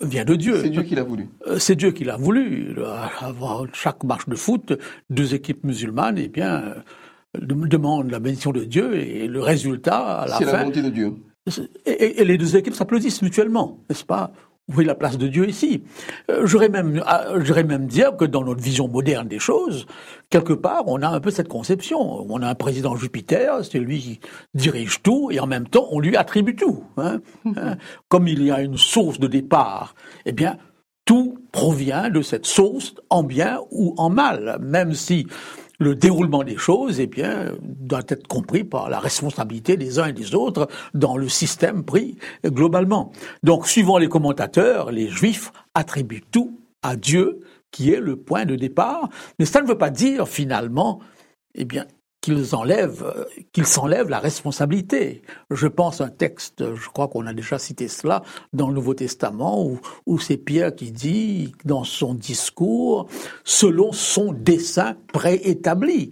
vient 0.00 0.24
de 0.24 0.34
Dieu. 0.34 0.62
C'est 0.62 0.70
Dieu 0.70 0.82
qui 0.82 0.96
l'a 0.96 1.04
voulu. 1.04 1.28
C'est 1.58 1.76
Dieu 1.76 1.92
qui 1.92 2.02
l'a 2.02 2.16
voulu. 2.16 2.74
Avant 3.20 3.66
chaque 3.72 4.02
match 4.02 4.26
de 4.26 4.34
foot, 4.34 4.72
deux 5.08 5.36
équipes 5.36 5.62
musulmanes, 5.62 6.18
eh 6.18 6.26
bien, 6.26 6.74
euh, 7.42 7.66
demandent 7.66 8.10
la 8.10 8.18
bénédiction 8.18 8.52
de 8.52 8.64
Dieu 8.64 8.96
et 8.96 9.26
le 9.26 9.40
résultat 9.40 9.98
à 9.98 10.26
la 10.26 10.32
fin. 10.32 10.38
C'est 10.38 10.52
la 10.52 10.58
volonté 10.58 10.82
de 10.82 10.90
Dieu. 10.90 11.14
Et, 11.84 12.20
et 12.20 12.24
les 12.24 12.38
deux 12.38 12.56
équipes 12.56 12.74
s'applaudissent 12.74 13.22
mutuellement, 13.22 13.78
n'est-ce 13.88 14.04
pas? 14.04 14.32
Où 14.68 14.80
est 14.80 14.84
la 14.84 14.96
place 14.96 15.16
de 15.16 15.28
Dieu 15.28 15.48
ici? 15.48 15.84
Euh, 16.28 16.44
J'aurais 16.44 16.68
même, 16.68 17.00
j'aurais 17.38 17.62
même 17.62 17.86
dire 17.86 18.16
que 18.16 18.24
dans 18.24 18.42
notre 18.42 18.60
vision 18.60 18.88
moderne 18.88 19.28
des 19.28 19.38
choses, 19.38 19.86
quelque 20.28 20.54
part, 20.54 20.82
on 20.86 21.02
a 21.02 21.08
un 21.08 21.20
peu 21.20 21.30
cette 21.30 21.46
conception. 21.46 22.26
On 22.28 22.42
a 22.42 22.48
un 22.48 22.54
président 22.56 22.96
Jupiter, 22.96 23.64
c'est 23.64 23.78
lui 23.78 24.00
qui 24.00 24.20
dirige 24.54 25.02
tout, 25.02 25.30
et 25.30 25.38
en 25.38 25.46
même 25.46 25.68
temps, 25.68 25.86
on 25.92 26.00
lui 26.00 26.16
attribue 26.16 26.56
tout. 26.56 26.82
Hein, 26.96 27.20
hein. 27.56 27.76
Comme 28.08 28.26
il 28.26 28.42
y 28.42 28.50
a 28.50 28.60
une 28.60 28.76
source 28.76 29.20
de 29.20 29.28
départ, 29.28 29.94
eh 30.24 30.32
bien, 30.32 30.58
tout 31.04 31.38
provient 31.52 32.10
de 32.10 32.20
cette 32.20 32.46
source, 32.46 32.96
en 33.08 33.22
bien 33.22 33.60
ou 33.70 33.94
en 33.98 34.10
mal, 34.10 34.58
même 34.60 34.94
si 34.94 35.28
le 35.78 35.94
déroulement 35.94 36.44
des 36.44 36.56
choses, 36.56 37.00
eh 37.00 37.06
bien, 37.06 37.52
doit 37.62 38.04
être 38.08 38.26
compris 38.26 38.64
par 38.64 38.88
la 38.90 38.98
responsabilité 38.98 39.76
des 39.76 39.98
uns 39.98 40.06
et 40.06 40.12
des 40.12 40.34
autres 40.34 40.68
dans 40.94 41.16
le 41.16 41.28
système 41.28 41.84
pris 41.84 42.16
globalement. 42.44 43.12
Donc, 43.42 43.66
suivant 43.66 43.98
les 43.98 44.08
commentateurs, 44.08 44.90
les 44.90 45.08
juifs 45.08 45.52
attribuent 45.74 46.24
tout 46.30 46.58
à 46.82 46.96
Dieu, 46.96 47.40
qui 47.70 47.92
est 47.92 48.00
le 48.00 48.16
point 48.16 48.44
de 48.44 48.56
départ. 48.56 49.08
Mais 49.38 49.44
ça 49.44 49.60
ne 49.60 49.66
veut 49.66 49.78
pas 49.78 49.90
dire, 49.90 50.28
finalement, 50.28 51.00
eh 51.54 51.64
bien, 51.64 51.86
qu'ils 52.26 52.56
enlèvent, 52.56 53.28
qu'ils 53.52 53.66
s'enlèvent 53.66 54.08
la 54.08 54.18
responsabilité. 54.18 55.22
Je 55.52 55.68
pense 55.68 56.00
à 56.00 56.06
un 56.06 56.08
texte, 56.08 56.74
je 56.74 56.88
crois 56.88 57.06
qu'on 57.06 57.24
a 57.24 57.32
déjà 57.32 57.56
cité 57.56 57.86
cela 57.86 58.22
dans 58.52 58.66
le 58.66 58.74
Nouveau 58.74 58.94
Testament, 58.94 59.64
où, 60.06 60.18
c'est 60.18 60.36
Pierre 60.36 60.74
qui 60.74 60.90
dit 60.90 61.52
dans 61.64 61.84
son 61.84 62.14
discours, 62.14 63.06
selon 63.44 63.92
son 63.92 64.32
dessein 64.32 64.96
préétabli. 65.12 66.10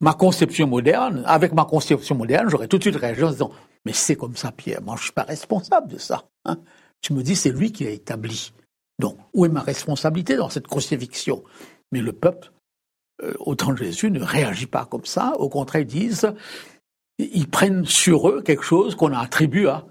Ma 0.00 0.12
conception 0.12 0.66
moderne, 0.66 1.22
avec 1.24 1.54
ma 1.54 1.64
conception 1.64 2.16
moderne, 2.16 2.50
j'aurais 2.50 2.68
tout 2.68 2.76
de 2.76 2.82
suite 2.82 2.96
réagi 2.96 3.24
en 3.24 3.30
disant, 3.30 3.50
mais 3.86 3.94
c'est 3.94 4.16
comme 4.16 4.36
ça, 4.36 4.52
Pierre, 4.52 4.82
moi 4.82 4.96
je 4.98 5.04
suis 5.04 5.12
pas 5.12 5.22
responsable 5.22 5.88
de 5.88 5.96
ça. 5.96 6.24
Hein. 6.44 6.58
Tu 7.00 7.14
me 7.14 7.22
dis, 7.22 7.34
c'est 7.34 7.50
lui 7.50 7.72
qui 7.72 7.86
a 7.86 7.90
établi. 7.90 8.52
Donc, 8.98 9.16
où 9.32 9.46
est 9.46 9.48
ma 9.48 9.60
responsabilité 9.60 10.36
dans 10.36 10.50
cette 10.50 10.66
crucifixion? 10.66 11.42
Mais 11.92 12.02
le 12.02 12.12
peuple 12.12 12.50
euh, 12.50 12.55
autant 13.38 13.74
Jésus 13.74 14.10
ne 14.10 14.22
réagit 14.22 14.66
pas 14.66 14.84
comme 14.84 15.04
ça. 15.04 15.32
Au 15.38 15.48
contraire, 15.48 15.82
ils 15.82 15.86
disent, 15.86 16.32
ils 17.18 17.48
prennent 17.48 17.84
sur 17.84 18.28
eux 18.28 18.42
quelque 18.42 18.62
chose 18.62 18.94
qu'on 18.94 19.12
a 19.12 19.18
attribué 19.18 19.68
à 19.68 19.84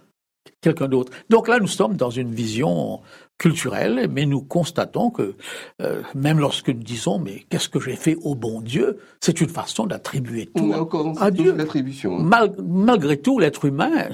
quelqu'un 0.61 0.87
d'autre. 0.87 1.11
Donc 1.29 1.47
là, 1.47 1.59
nous 1.59 1.67
sommes 1.67 1.95
dans 1.95 2.09
une 2.09 2.33
vision 2.33 3.01
culturelle, 3.37 4.07
mais 4.11 4.25
nous 4.25 4.41
constatons 4.41 5.09
que 5.09 5.35
euh, 5.81 6.01
même 6.13 6.39
lorsque 6.39 6.69
nous 6.69 6.83
disons 6.83 7.19
mais 7.19 7.43
qu'est-ce 7.49 7.69
que 7.69 7.79
j'ai 7.79 7.95
fait 7.95 8.15
au 8.21 8.35
bon 8.35 8.61
Dieu, 8.61 8.97
c'est 9.19 9.41
une 9.41 9.49
façon 9.49 9.85
d'attribuer 9.85 10.47
tout 10.55 10.71
à 11.19 11.31
Dieu. 11.31 11.53
L'attribution. 11.53 12.17
malgré 12.19 13.17
tout, 13.17 13.39
l'être 13.39 13.65
humain 13.65 14.09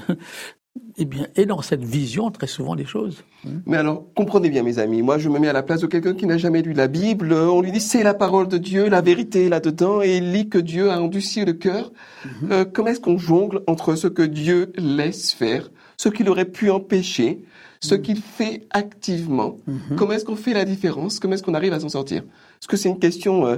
eh 0.96 1.04
bien, 1.04 1.26
et 1.36 1.46
dans 1.46 1.60
cette 1.62 1.84
vision 1.84 2.30
très 2.30 2.46
souvent 2.46 2.76
des 2.76 2.84
choses. 2.84 3.24
Mais 3.66 3.76
alors, 3.76 4.04
comprenez 4.14 4.48
bien, 4.48 4.62
mes 4.62 4.78
amis, 4.78 5.02
moi 5.02 5.18
je 5.18 5.28
me 5.28 5.38
mets 5.38 5.48
à 5.48 5.52
la 5.52 5.62
place 5.62 5.80
de 5.80 5.86
quelqu'un 5.86 6.14
qui 6.14 6.26
n'a 6.26 6.38
jamais 6.38 6.62
lu 6.62 6.72
la 6.72 6.88
Bible. 6.88 7.32
On 7.32 7.60
lui 7.60 7.72
dit 7.72 7.80
c'est 7.80 8.02
la 8.02 8.14
parole 8.14 8.48
de 8.48 8.58
Dieu, 8.58 8.88
la 8.88 9.00
vérité 9.00 9.46
est 9.46 9.48
là-dedans, 9.48 10.02
et 10.02 10.16
il 10.16 10.32
lit 10.32 10.48
que 10.48 10.58
Dieu 10.58 10.90
a 10.90 11.00
endurci 11.00 11.44
le 11.44 11.52
cœur. 11.52 11.92
Mhm. 12.24 12.52
Euh, 12.52 12.64
comment 12.64 12.88
est-ce 12.88 13.00
qu'on 13.00 13.18
jongle 13.18 13.62
entre 13.66 13.94
ce 13.96 14.06
que 14.06 14.22
Dieu 14.22 14.72
laisse 14.76 15.32
faire, 15.32 15.70
ce 15.96 16.08
qu'il 16.08 16.28
aurait 16.28 16.46
pu 16.46 16.70
empêcher, 16.70 17.44
ce 17.80 17.94
mhm. 17.94 18.02
qu'il 18.02 18.22
fait 18.22 18.66
activement? 18.70 19.56
Mhm. 19.66 19.96
Comment 19.96 20.12
est-ce 20.12 20.24
qu'on 20.24 20.36
fait 20.36 20.54
la 20.54 20.64
différence? 20.64 21.20
Comment 21.20 21.34
est-ce 21.34 21.42
qu'on 21.42 21.54
arrive 21.54 21.72
à 21.72 21.80
s'en 21.80 21.90
sortir? 21.90 22.22
Est-ce 22.62 22.68
que 22.68 22.76
c'est 22.76 22.88
une 22.88 23.00
question 23.00 23.44
euh, 23.44 23.56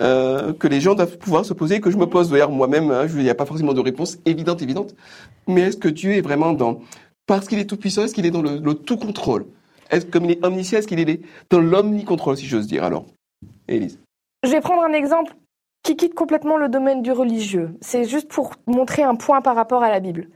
euh, 0.00 0.54
que 0.54 0.66
les 0.66 0.80
gens 0.80 0.94
doivent 0.94 1.18
pouvoir 1.18 1.44
se 1.44 1.52
poser, 1.52 1.82
que 1.82 1.90
je 1.90 1.98
me 1.98 2.06
pose 2.06 2.30
d'ailleurs 2.30 2.50
moi-même 2.50 2.90
hein, 2.90 3.06
Il 3.06 3.22
n'y 3.22 3.28
a 3.28 3.34
pas 3.34 3.44
forcément 3.44 3.74
de 3.74 3.80
réponse 3.80 4.16
évidente, 4.24 4.62
évidente. 4.62 4.94
Mais 5.46 5.60
est-ce 5.60 5.76
que 5.76 5.88
Dieu 5.88 6.12
est 6.12 6.22
vraiment 6.22 6.54
dans, 6.54 6.80
parce 7.26 7.48
qu'il 7.48 7.58
est 7.58 7.66
tout 7.66 7.76
puissant, 7.76 8.04
est-ce 8.04 8.14
qu'il 8.14 8.24
est 8.24 8.30
dans 8.30 8.40
le, 8.40 8.72
tout 8.72 8.96
contrôle 8.96 9.44
Est-ce 9.90 10.06
comme 10.06 10.24
il 10.24 10.30
est 10.30 10.44
omniscient, 10.44 10.78
est-ce 10.78 10.86
qu'il 10.86 10.98
est 10.98 11.20
dans 11.50 11.60
l'omnicontrôle, 11.60 12.38
si 12.38 12.46
j'ose 12.46 12.66
dire 12.66 12.82
Alors, 12.82 13.04
Élise. 13.68 14.00
Je 14.42 14.50
vais 14.50 14.62
prendre 14.62 14.84
un 14.84 14.94
exemple 14.94 15.34
qui 15.82 15.94
quitte 15.94 16.14
complètement 16.14 16.56
le 16.56 16.70
domaine 16.70 17.02
du 17.02 17.12
religieux. 17.12 17.74
C'est 17.82 18.04
juste 18.04 18.28
pour 18.28 18.54
montrer 18.66 19.02
un 19.02 19.16
point 19.16 19.42
par 19.42 19.54
rapport 19.54 19.82
à 19.82 19.90
la 19.90 20.00
Bible. 20.00 20.30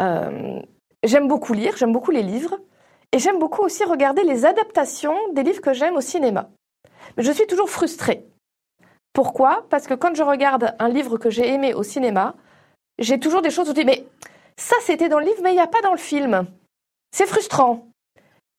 Euh, 0.00 0.60
j'aime 1.04 1.28
beaucoup 1.28 1.52
lire, 1.52 1.76
j'aime 1.76 1.92
beaucoup 1.92 2.10
les 2.10 2.22
livres, 2.22 2.58
et 3.12 3.18
j'aime 3.18 3.38
beaucoup 3.38 3.62
aussi 3.62 3.84
regarder 3.84 4.22
les 4.22 4.46
adaptations 4.46 5.16
des 5.34 5.42
livres 5.42 5.60
que 5.60 5.74
j'aime 5.74 5.96
au 5.96 6.00
cinéma. 6.00 6.48
Je 7.16 7.32
suis 7.32 7.46
toujours 7.46 7.70
frustrée. 7.70 8.24
Pourquoi? 9.12 9.66
Parce 9.70 9.86
que 9.86 9.94
quand 9.94 10.14
je 10.14 10.22
regarde 10.22 10.74
un 10.78 10.88
livre 10.88 11.16
que 11.16 11.30
j'ai 11.30 11.48
aimé 11.48 11.72
au 11.72 11.82
cinéma, 11.82 12.34
j'ai 12.98 13.18
toujours 13.18 13.42
des 13.42 13.50
choses 13.50 13.66
où 13.68 13.70
je 13.70 13.80
dis 13.80 13.84
mais 13.84 14.06
ça 14.56 14.76
c'était 14.82 15.08
dans 15.08 15.18
le 15.18 15.26
livre 15.26 15.40
mais 15.42 15.52
il 15.52 15.54
n'y 15.54 15.60
a 15.60 15.66
pas 15.66 15.80
dans 15.82 15.92
le 15.92 15.98
film. 15.98 16.46
C'est 17.12 17.26
frustrant. 17.26 17.88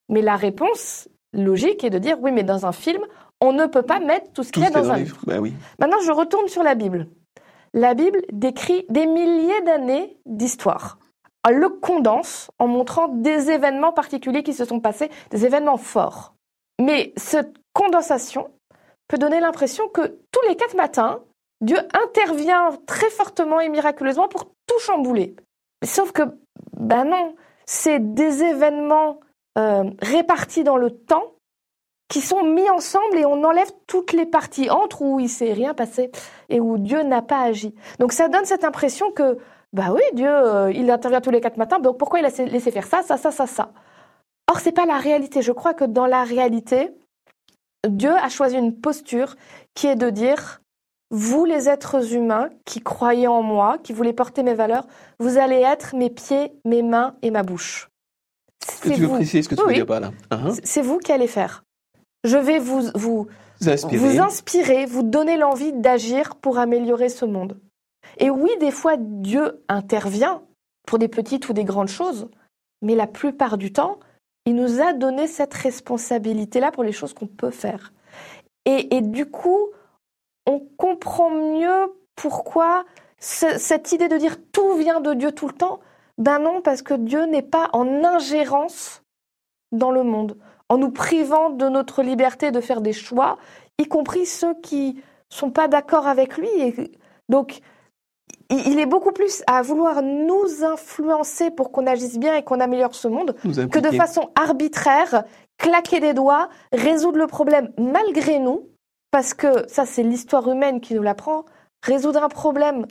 Mais 0.08 0.22
la 0.22 0.36
réponse 0.36 1.08
logique 1.32 1.84
est 1.84 1.90
de 1.90 1.98
dire 1.98 2.18
oui 2.20 2.32
mais 2.32 2.42
dans 2.42 2.66
un 2.66 2.72
film, 2.72 3.02
on 3.40 3.52
ne 3.52 3.66
peut 3.66 3.82
pas 3.82 4.00
mettre 4.00 4.32
tout 4.32 4.42
ce 4.42 4.50
qu'il 4.50 4.64
y 4.64 4.66
a 4.66 4.70
dans, 4.70 4.90
un 4.90 4.96
livre. 4.96 5.18
Ben 5.26 5.38
oui. 5.38 5.54
Maintenant 5.78 6.00
je 6.04 6.10
retourne 6.10 6.48
sur 6.48 6.62
la 6.62 6.74
Bible. 6.74 7.06
La 7.74 7.94
Bible 7.94 8.22
décrit 8.32 8.84
des 8.88 9.06
milliers 9.06 9.60
d'années 9.62 10.16
d'histoire. 10.26 10.98
Elle 11.48 11.58
le 11.58 11.68
condense 11.68 12.50
en 12.58 12.66
montrant 12.66 13.08
des 13.08 13.50
événements 13.50 13.92
particuliers 13.92 14.42
qui 14.42 14.54
se 14.54 14.64
sont 14.64 14.80
passés, 14.80 15.10
des 15.30 15.44
événements 15.46 15.76
forts. 15.76 16.34
Mais 16.80 17.12
cette 17.16 17.57
condensation 17.72 18.50
peut 19.08 19.18
donner 19.18 19.40
l'impression 19.40 19.88
que 19.88 20.18
tous 20.30 20.48
les 20.48 20.56
quatre 20.56 20.76
matins, 20.76 21.20
Dieu 21.60 21.78
intervient 21.92 22.70
très 22.86 23.10
fortement 23.10 23.60
et 23.60 23.68
miraculeusement 23.68 24.28
pour 24.28 24.44
tout 24.66 24.78
chambouler. 24.80 25.34
Sauf 25.84 26.12
que, 26.12 26.22
ben 26.76 27.04
non, 27.04 27.34
c'est 27.66 27.98
des 27.98 28.42
événements 28.42 29.20
euh, 29.58 29.84
répartis 30.00 30.64
dans 30.64 30.76
le 30.76 30.90
temps 30.90 31.34
qui 32.08 32.20
sont 32.20 32.42
mis 32.42 32.68
ensemble 32.70 33.18
et 33.18 33.26
on 33.26 33.44
enlève 33.44 33.70
toutes 33.86 34.12
les 34.12 34.24
parties 34.24 34.70
entre 34.70 35.02
où 35.02 35.20
il 35.20 35.28
s'est 35.28 35.52
rien 35.52 35.74
passé 35.74 36.10
et 36.48 36.60
où 36.60 36.78
Dieu 36.78 37.02
n'a 37.02 37.22
pas 37.22 37.40
agi. 37.40 37.74
Donc 37.98 38.12
ça 38.12 38.28
donne 38.28 38.44
cette 38.44 38.64
impression 38.64 39.10
que, 39.12 39.38
bah 39.72 39.88
oui, 39.92 40.02
Dieu, 40.14 40.30
euh, 40.30 40.72
il 40.72 40.90
intervient 40.90 41.20
tous 41.20 41.30
les 41.30 41.40
quatre 41.40 41.58
matins, 41.58 41.78
donc 41.78 41.98
pourquoi 41.98 42.20
il 42.20 42.24
a 42.24 42.30
laissé 42.30 42.70
faire 42.70 42.86
ça, 42.86 43.02
ça, 43.02 43.16
ça, 43.16 43.30
ça, 43.30 43.46
ça? 43.46 43.72
Or, 44.50 44.60
c'est 44.60 44.72
pas 44.72 44.86
la 44.86 44.96
réalité. 44.96 45.42
Je 45.42 45.52
crois 45.52 45.74
que 45.74 45.84
dans 45.84 46.06
la 46.06 46.24
réalité, 46.24 46.90
Dieu 47.86 48.12
a 48.12 48.28
choisi 48.28 48.56
une 48.56 48.74
posture 48.74 49.36
qui 49.74 49.86
est 49.86 49.96
de 49.96 50.10
dire 50.10 50.60
vous 51.10 51.44
les 51.44 51.68
êtres 51.68 52.12
humains 52.12 52.50
qui 52.64 52.80
croyez 52.80 53.28
en 53.28 53.42
moi, 53.42 53.78
qui 53.82 53.92
voulez 53.92 54.12
porter 54.12 54.42
mes 54.42 54.54
valeurs, 54.54 54.86
vous 55.18 55.38
allez 55.38 55.56
être 55.56 55.96
mes 55.96 56.10
pieds, 56.10 56.52
mes 56.64 56.82
mains 56.82 57.16
et 57.22 57.30
ma 57.30 57.42
bouche. 57.42 57.88
C'est 58.60 58.94
tu 58.94 59.00
veux 59.00 59.08
préciser 59.08 59.42
ce 59.42 59.48
que 59.48 59.54
tu 59.54 59.64
veux 59.64 59.72
dire 59.72 59.86
pas 59.86 60.00
là? 60.00 60.12
Uh-huh. 60.30 60.58
C'est 60.62 60.82
vous 60.82 60.98
qui 60.98 61.12
allez 61.12 61.26
faire. 61.28 61.64
Je 62.24 62.36
vais 62.36 62.58
vous, 62.58 62.90
vous, 62.94 63.28
vous 63.60 64.20
inspirer, 64.20 64.84
vous 64.84 65.02
donner 65.02 65.36
l'envie 65.36 65.72
d'agir 65.72 66.34
pour 66.36 66.58
améliorer 66.58 67.08
ce 67.08 67.24
monde. 67.24 67.58
Et 68.18 68.28
oui, 68.28 68.50
des 68.60 68.72
fois, 68.72 68.96
Dieu 68.98 69.62
intervient 69.68 70.42
pour 70.86 70.98
des 70.98 71.08
petites 71.08 71.48
ou 71.48 71.52
des 71.52 71.64
grandes 71.64 71.88
choses, 71.88 72.28
mais 72.82 72.94
la 72.94 73.06
plupart 73.06 73.56
du 73.56 73.72
temps, 73.72 73.98
il 74.46 74.54
nous 74.54 74.80
a 74.80 74.92
donné 74.92 75.26
cette 75.26 75.54
responsabilité-là 75.54 76.70
pour 76.70 76.82
les 76.82 76.92
choses 76.92 77.12
qu'on 77.12 77.26
peut 77.26 77.50
faire. 77.50 77.92
Et, 78.64 79.00
du 79.00 79.26
coup, 79.26 79.68
on 80.46 80.60
comprend 80.76 81.30
mieux 81.30 81.94
pourquoi 82.16 82.84
cette 83.18 83.92
idée 83.92 84.08
de 84.08 84.16
dire 84.18 84.36
tout 84.52 84.74
vient 84.74 85.00
de 85.00 85.14
Dieu 85.14 85.32
tout 85.32 85.48
le 85.48 85.54
temps. 85.54 85.80
Ben 86.18 86.38
non, 86.38 86.60
parce 86.60 86.82
que 86.82 86.94
Dieu 86.94 87.24
n'est 87.24 87.42
pas 87.42 87.70
en 87.72 88.04
ingérence 88.04 89.02
dans 89.72 89.90
le 89.90 90.02
monde, 90.02 90.36
en 90.68 90.76
nous 90.76 90.90
privant 90.90 91.50
de 91.50 91.68
notre 91.68 92.02
liberté 92.02 92.50
de 92.50 92.60
faire 92.60 92.80
des 92.80 92.92
choix, 92.92 93.38
y 93.78 93.86
compris 93.86 94.26
ceux 94.26 94.54
qui 94.60 95.02
sont 95.30 95.50
pas 95.50 95.68
d'accord 95.68 96.06
avec 96.06 96.36
lui. 96.36 96.48
Et 96.60 96.92
donc, 97.28 97.60
il 98.50 98.78
est 98.78 98.86
beaucoup 98.86 99.12
plus 99.12 99.42
à 99.46 99.62
vouloir 99.62 100.02
nous 100.02 100.64
influencer 100.64 101.50
pour 101.50 101.70
qu'on 101.70 101.86
agisse 101.86 102.18
bien 102.18 102.36
et 102.36 102.42
qu'on 102.42 102.60
améliore 102.60 102.94
ce 102.94 103.08
monde 103.08 103.34
que 103.42 103.78
de 103.78 103.90
façon 103.90 104.30
arbitraire, 104.34 105.24
claquer 105.58 106.00
des 106.00 106.14
doigts, 106.14 106.48
résoudre 106.72 107.18
le 107.18 107.26
problème 107.26 107.70
malgré 107.78 108.38
nous, 108.38 108.68
parce 109.10 109.34
que 109.34 109.68
ça 109.68 109.84
c'est 109.84 110.02
l'histoire 110.02 110.48
humaine 110.48 110.80
qui 110.80 110.94
nous 110.94 111.02
l'apprend, 111.02 111.44
résoudre 111.82 112.22
un 112.22 112.28
problème 112.28 112.86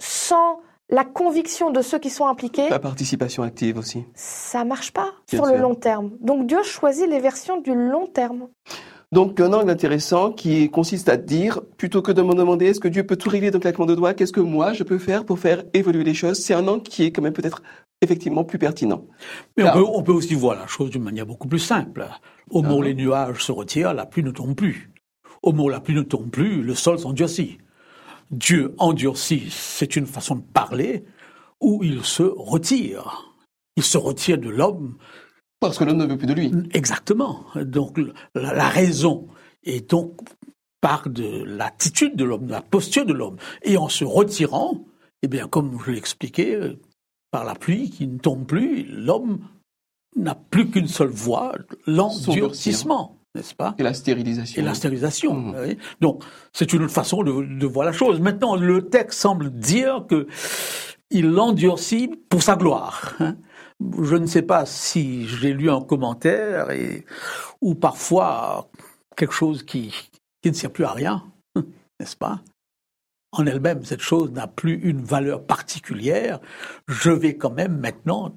sans 0.00 0.60
la 0.90 1.04
conviction 1.04 1.70
de 1.70 1.82
ceux 1.82 1.98
qui 1.98 2.10
sont 2.10 2.26
impliqués. 2.26 2.68
La 2.68 2.78
participation 2.78 3.42
active 3.42 3.78
aussi. 3.78 4.04
Ça 4.14 4.64
marche 4.64 4.92
pas 4.92 5.12
sur 5.28 5.46
le 5.46 5.56
long 5.56 5.74
terme. 5.74 6.10
Donc 6.20 6.46
Dieu 6.46 6.62
choisit 6.62 7.08
les 7.08 7.20
versions 7.20 7.60
du 7.60 7.74
long 7.74 8.06
terme. 8.06 8.48
Donc 9.12 9.40
un 9.40 9.52
angle 9.52 9.70
intéressant 9.70 10.30
qui 10.30 10.70
consiste 10.70 11.08
à 11.08 11.16
dire, 11.16 11.60
plutôt 11.76 12.00
que 12.00 12.12
de 12.12 12.22
me 12.22 12.34
demander 12.34 12.66
est-ce 12.66 12.78
que 12.78 12.86
Dieu 12.86 13.04
peut 13.04 13.16
tout 13.16 13.28
régler 13.28 13.50
d'un 13.50 13.58
claquement 13.58 13.86
de 13.86 13.96
doigts, 13.96 14.14
qu'est-ce 14.14 14.32
que 14.32 14.40
moi 14.40 14.72
je 14.72 14.84
peux 14.84 14.98
faire 14.98 15.24
pour 15.24 15.40
faire 15.40 15.64
évoluer 15.74 16.04
les 16.04 16.14
choses, 16.14 16.38
c'est 16.38 16.54
un 16.54 16.68
angle 16.68 16.84
qui 16.84 17.02
est 17.04 17.10
quand 17.10 17.22
même 17.22 17.32
peut-être 17.32 17.60
effectivement 18.02 18.44
plus 18.44 18.58
pertinent. 18.58 19.04
Mais 19.56 19.64
on, 19.64 19.72
peut, 19.72 19.84
on, 19.84 20.02
peut, 20.02 20.12
aussi 20.12 20.34
voir 20.34 20.56
la 20.56 20.68
chose 20.68 20.90
d'une 20.90 21.02
manière 21.02 21.26
beaucoup 21.26 21.48
plus 21.48 21.58
simple. 21.58 22.06
Au 22.50 22.62
moment 22.62 22.78
où 22.78 22.82
ah. 22.82 22.86
les 22.86 22.94
nuages 22.94 23.44
se 23.44 23.50
retirent, 23.50 23.94
la 23.94 24.06
pluie 24.06 24.22
ne 24.22 24.30
tombe 24.30 24.54
plus. 24.54 24.90
Au 25.42 25.50
moment 25.50 25.64
où 25.64 25.68
la 25.68 25.80
pluie 25.80 25.94
ne 25.94 26.02
tombe 26.02 26.30
plus, 26.30 26.62
le 26.62 26.74
sol 26.74 26.98
s'endurcit. 26.98 27.58
Dieu 28.30 28.74
endurcit, 28.78 29.48
c'est 29.50 29.96
une 29.96 30.06
façon 30.06 30.36
de 30.36 30.42
parler 30.42 31.04
où 31.60 31.82
il 31.82 32.04
se 32.04 32.22
retire. 32.22 33.34
Il 33.76 33.82
se 33.82 33.98
retire 33.98 34.38
de 34.38 34.48
l'homme. 34.48 34.96
Parce 35.60 35.78
que 35.78 35.84
l'homme 35.84 35.98
ne 35.98 36.06
veut 36.06 36.16
plus 36.16 36.26
de 36.26 36.32
lui. 36.32 36.52
Exactement. 36.72 37.44
Donc 37.54 37.98
la, 38.34 38.68
raison 38.68 39.28
est 39.62 39.90
donc 39.90 40.18
part 40.80 41.08
de 41.08 41.44
l'attitude 41.44 42.16
de 42.16 42.24
l'homme, 42.24 42.46
de 42.46 42.52
la 42.52 42.62
posture 42.62 43.04
de 43.04 43.12
l'homme. 43.12 43.36
Et 43.62 43.76
en 43.76 43.88
se 43.88 44.04
retirant, 44.04 44.84
eh 45.22 45.28
bien, 45.28 45.46
comme 45.48 45.78
je 45.84 45.92
l'expliquais, 45.92 46.54
euh, 46.54 46.80
par 47.30 47.44
la 47.44 47.54
pluie 47.54 47.90
qui 47.90 48.06
ne 48.06 48.18
tombe 48.18 48.46
plus, 48.46 48.84
l'homme 48.84 49.40
n'a 50.16 50.34
plus 50.34 50.70
qu'une 50.70 50.88
seule 50.88 51.10
voie, 51.10 51.54
l'endurcissement 51.86 53.20
n'est-ce 53.34 53.54
pas? 53.54 53.74
Et 53.78 53.82
la 53.82 53.94
stérilisation. 53.94 54.60
Et 54.60 54.64
la 54.64 54.74
stérilisation. 54.74 55.34
Mmh. 55.34 55.76
Donc, 56.00 56.24
c'est 56.52 56.72
une 56.72 56.82
autre 56.82 56.92
façon 56.92 57.22
de, 57.22 57.66
voir 57.66 57.86
la 57.86 57.92
chose. 57.92 58.20
Maintenant, 58.20 58.56
le 58.56 58.88
texte 58.88 59.20
semble 59.20 59.50
dire 59.50 60.04
que 60.08 60.26
il 61.10 61.28
l'endurcit 61.28 62.10
pour 62.28 62.42
sa 62.42 62.56
gloire. 62.56 63.14
Hein. 63.20 63.36
Je 64.02 64.16
ne 64.16 64.26
sais 64.26 64.42
pas 64.42 64.66
si 64.66 65.26
j'ai 65.26 65.52
lu 65.52 65.70
un 65.70 65.80
commentaire 65.80 66.68
ou 67.60 67.74
parfois 67.74 68.68
quelque 69.16 69.32
chose 69.32 69.62
qui 69.62 69.92
ne 70.44 70.52
sert 70.52 70.70
plus 70.70 70.84
à 70.84 70.92
rien, 70.92 71.24
n'est-ce 72.00 72.16
pas? 72.16 72.40
En 73.32 73.46
elle-même, 73.46 73.84
cette 73.84 74.00
chose 74.00 74.32
n'a 74.32 74.48
plus 74.48 74.80
une 74.82 75.02
valeur 75.02 75.46
particulière. 75.46 76.40
Je 76.88 77.10
vais 77.10 77.36
quand 77.36 77.52
même 77.52 77.78
maintenant 77.78 78.34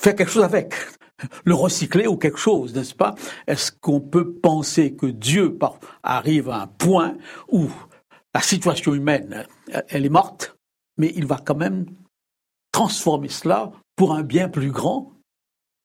faire 0.00 0.14
quelque 0.14 0.30
chose 0.30 0.44
avec 0.44 0.74
le 1.44 1.54
recycler 1.54 2.06
ou 2.06 2.16
quelque 2.16 2.38
chose, 2.38 2.74
n'est-ce 2.74 2.94
pas? 2.94 3.14
Est-ce 3.46 3.72
qu'on 3.72 4.00
peut 4.00 4.34
penser 4.34 4.94
que 4.94 5.06
Dieu 5.06 5.58
arrive 6.02 6.50
à 6.50 6.62
un 6.62 6.66
point 6.66 7.16
où 7.50 7.68
la 8.34 8.40
situation 8.40 8.94
humaine, 8.94 9.46
elle 9.88 10.04
est 10.04 10.10
morte, 10.10 10.56
mais 10.98 11.12
il 11.16 11.26
va 11.26 11.40
quand 11.42 11.54
même 11.54 11.86
transformer 12.72 13.28
cela 13.28 13.72
pour 13.96 14.14
un 14.14 14.22
bien 14.22 14.48
plus 14.48 14.70
grand 14.70 15.12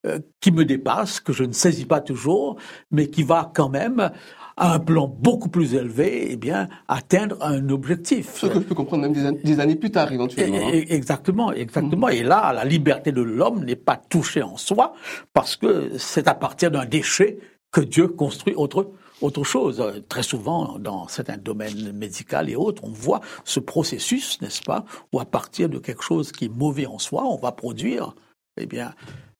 euh, 0.05 0.19
qui 0.39 0.51
me 0.51 0.63
dépasse, 0.63 1.19
que 1.19 1.33
je 1.33 1.43
ne 1.43 1.51
saisis 1.51 1.85
pas 1.85 1.99
toujours, 1.99 2.55
mais 2.89 3.07
qui 3.07 3.23
va 3.23 3.51
quand 3.53 3.67
même 3.67 4.11
à 4.55 4.73
un 4.73 4.79
plan 4.79 5.07
beaucoup 5.07 5.49
plus 5.49 5.73
élevé, 5.73 6.29
eh 6.31 6.37
bien, 6.37 6.69
atteindre 6.87 7.35
un 7.41 7.67
objectif. 7.69 8.35
Ce 8.35 8.47
que 8.47 8.55
je 8.55 8.59
peux 8.59 8.75
comprendre 8.75 9.03
même 9.03 9.41
des, 9.43 9.59
années, 9.59 9.75
plus 9.75 9.91
tard, 9.91 10.11
éventuellement. 10.13 10.67
Hein. 10.67 10.83
Exactement, 10.87 11.51
exactement. 11.51 12.07
Mm. 12.07 12.11
Et 12.11 12.23
là, 12.23 12.53
la 12.53 12.63
liberté 12.63 13.11
de 13.11 13.21
l'homme 13.21 13.65
n'est 13.65 13.75
pas 13.75 13.97
touchée 13.97 14.41
en 14.41 14.55
soi, 14.55 14.93
parce 15.33 15.57
que 15.57 15.97
c'est 15.97 16.29
à 16.29 16.33
partir 16.33 16.71
d'un 16.71 16.85
déchet 16.85 17.39
que 17.71 17.81
Dieu 17.81 18.07
construit 18.07 18.53
autre, 18.55 18.91
autre 19.21 19.43
chose. 19.43 19.83
Très 20.07 20.23
souvent, 20.23 20.77
dans 20.79 21.07
certains 21.07 21.37
domaines 21.37 21.91
médicaux 21.91 22.45
et 22.47 22.55
autres, 22.55 22.83
on 22.83 22.91
voit 22.91 23.21
ce 23.43 23.59
processus, 23.59 24.41
n'est-ce 24.41 24.61
pas, 24.61 24.85
où 25.13 25.19
à 25.19 25.25
partir 25.25 25.69
de 25.69 25.79
quelque 25.79 26.03
chose 26.03 26.31
qui 26.31 26.45
est 26.45 26.55
mauvais 26.55 26.85
en 26.85 26.99
soi, 26.99 27.25
on 27.25 27.37
va 27.37 27.51
produire, 27.51 28.15
eh 28.59 28.65
bien, 28.65 28.93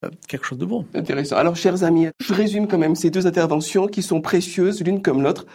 euh, 0.06 0.10
quelque 0.28 0.46
chose 0.46 0.58
de 0.58 0.66
bon. 0.66 0.86
Intéressant. 0.94 1.36
Alors, 1.36 1.56
chers 1.56 1.84
amis, 1.84 2.08
je 2.22 2.34
résume 2.34 2.68
quand 2.68 2.78
même 2.78 2.96
ces 2.96 3.10
deux 3.10 3.28
interventions 3.28 3.88
qui 3.88 4.02
sont 4.02 4.22
précieuses 4.22 4.82
l'une 4.82 5.02
comme 5.02 5.22
l'autre. 5.22 5.46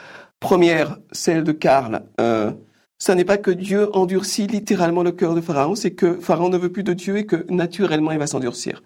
Première, 0.40 0.98
celle 1.12 1.44
de 1.44 1.52
Karl. 1.52 2.02
Euh, 2.20 2.50
ça 2.98 3.14
n'est 3.14 3.24
pas 3.24 3.38
que 3.38 3.50
Dieu 3.50 3.94
endurcit 3.94 4.46
littéralement 4.46 5.02
le 5.02 5.12
cœur 5.12 5.34
de 5.34 5.40
Pharaon, 5.40 5.74
c'est 5.74 5.90
que 5.90 6.14
Pharaon 6.20 6.48
ne 6.48 6.56
veut 6.56 6.70
plus 6.70 6.84
de 6.84 6.92
Dieu 6.92 7.16
et 7.18 7.26
que 7.26 7.44
naturellement 7.50 8.12
il 8.12 8.18
va 8.18 8.26
s'endurcir. 8.26 8.82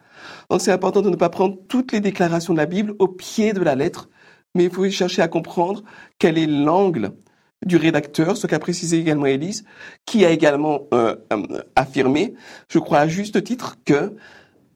Donc 0.51 0.61
c'est 0.61 0.73
important 0.73 1.03
de 1.03 1.11
ne 1.11 1.17
pas 1.17 1.29
prendre 1.29 1.57
toutes 1.69 1.93
les 1.93 2.01
déclarations 2.01 2.53
de 2.53 2.59
la 2.59 2.67
Bible 2.67 2.95
au 2.99 3.07
pied 3.07 3.53
de 3.53 3.61
la 3.61 3.75
lettre, 3.75 4.09
mais 4.55 4.65
il 4.65 4.71
faut 4.71 4.89
chercher 4.91 5.23
à 5.23 5.29
comprendre 5.29 5.83
quel 6.19 6.39
est 6.39 6.47
l'angle 6.47 7.13
du 7.67 7.77
rédacteur, 7.77 8.37
ce 8.37 8.47
qu'a 8.47 8.59
précisé 8.59 8.99
également 8.99 9.27
Élise, 9.27 9.65
qui 10.07 10.25
a 10.25 10.31
également 10.31 10.83
euh, 10.95 11.17
affirmé, 11.75 12.35
je 12.69 12.79
crois 12.79 13.01
à 13.01 13.09
juste 13.09 13.43
titre, 13.43 13.77
que 13.85 14.15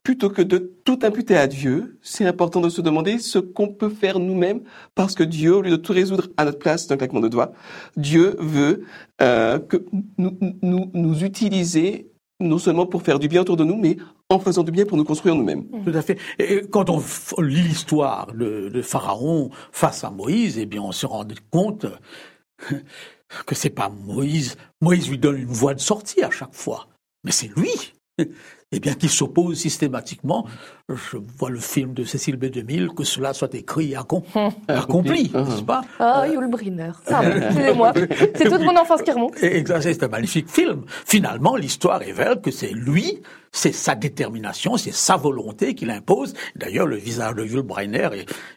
plutôt 0.02 0.30
que 0.30 0.42
de 0.42 0.72
tout 0.84 0.98
imputer 1.02 1.36
à 1.36 1.46
Dieu, 1.46 1.98
c'est 2.02 2.26
important 2.26 2.60
de 2.60 2.68
se 2.68 2.80
demander 2.80 3.18
ce 3.18 3.38
qu'on 3.38 3.68
peut 3.68 3.88
faire 3.88 4.18
nous-mêmes, 4.18 4.62
parce 4.94 5.14
que 5.14 5.22
Dieu, 5.22 5.54
au 5.56 5.62
lieu 5.62 5.70
de 5.70 5.76
tout 5.76 5.92
résoudre 5.92 6.28
à 6.36 6.44
notre 6.44 6.58
place 6.58 6.88
d'un 6.88 6.96
claquement 6.96 7.20
de 7.20 7.28
doigts, 7.28 7.52
Dieu 7.96 8.34
veut 8.40 8.84
euh, 9.20 9.60
que 9.60 9.84
nous, 10.18 10.36
nous, 10.62 10.90
nous 10.92 11.24
utiliser 11.24 12.10
non 12.40 12.58
seulement 12.58 12.86
pour 12.86 13.02
faire 13.02 13.20
du 13.20 13.28
bien 13.28 13.42
autour 13.42 13.56
de 13.56 13.62
nous, 13.62 13.76
mais 13.76 13.96
en 14.32 14.38
faisant 14.38 14.62
du 14.62 14.70
bien 14.70 14.84
pour 14.84 14.96
nous 14.96 15.04
construire 15.04 15.34
nous-mêmes. 15.34 15.64
Tout 15.84 15.92
à 15.94 16.02
fait. 16.02 16.18
Et 16.38 16.62
quand 16.70 16.90
on 16.90 17.02
lit 17.40 17.62
l'histoire 17.62 18.32
de, 18.32 18.82
Pharaon 18.82 19.50
face 19.70 20.04
à 20.04 20.10
Moïse, 20.10 20.58
eh 20.58 20.66
bien, 20.66 20.82
on 20.82 20.92
se 20.92 21.06
rend 21.06 21.26
compte 21.50 21.86
que 23.46 23.54
c'est 23.54 23.70
pas 23.70 23.88
Moïse. 23.88 24.56
Moïse 24.80 25.08
lui 25.08 25.18
donne 25.18 25.36
une 25.36 25.46
voie 25.46 25.74
de 25.74 25.80
sortie 25.80 26.22
à 26.22 26.30
chaque 26.30 26.54
fois, 26.54 26.88
mais 27.24 27.32
c'est 27.32 27.50
lui 27.56 27.70
eh 28.72 28.80
bien, 28.80 28.94
qui 28.94 29.08
s'oppose 29.08 29.58
systématiquement. 29.58 30.46
Je 30.88 31.18
vois 31.38 31.50
le 31.50 31.60
film 31.60 31.92
de 31.94 32.04
Cécile 32.04 32.36
B. 32.36 32.46
2000, 32.46 32.88
que 32.88 33.04
cela 33.04 33.34
soit 33.34 33.54
écrit 33.54 33.92
et 33.92 33.96
accompli, 33.96 35.30
n'est-ce 35.32 35.62
pas? 35.62 35.82
Ah, 35.98 36.26
Yul 36.26 36.48
Brynner. 36.50 36.92
Excusez-moi. 37.06 37.92
C'est 38.34 38.48
toute 38.48 38.62
mon 38.62 38.76
enfance 38.76 39.02
qui 39.02 39.12
remonte. 39.12 39.36
C'est 39.36 40.02
un 40.02 40.08
magnifique 40.08 40.50
film. 40.50 40.84
Finalement, 41.06 41.56
l'histoire 41.56 42.00
révèle 42.00 42.40
que 42.40 42.50
c'est 42.50 42.72
lui, 42.72 43.20
c'est 43.52 43.72
sa 43.72 43.94
détermination, 43.94 44.76
c'est 44.76 44.94
sa 44.94 45.16
volonté 45.16 45.74
qu'il 45.74 45.90
impose. 45.90 46.32
D'ailleurs, 46.56 46.86
le 46.86 46.96
visage 46.96 47.34
de 47.34 47.44
Yul 47.44 47.62
Brynner 47.62 48.08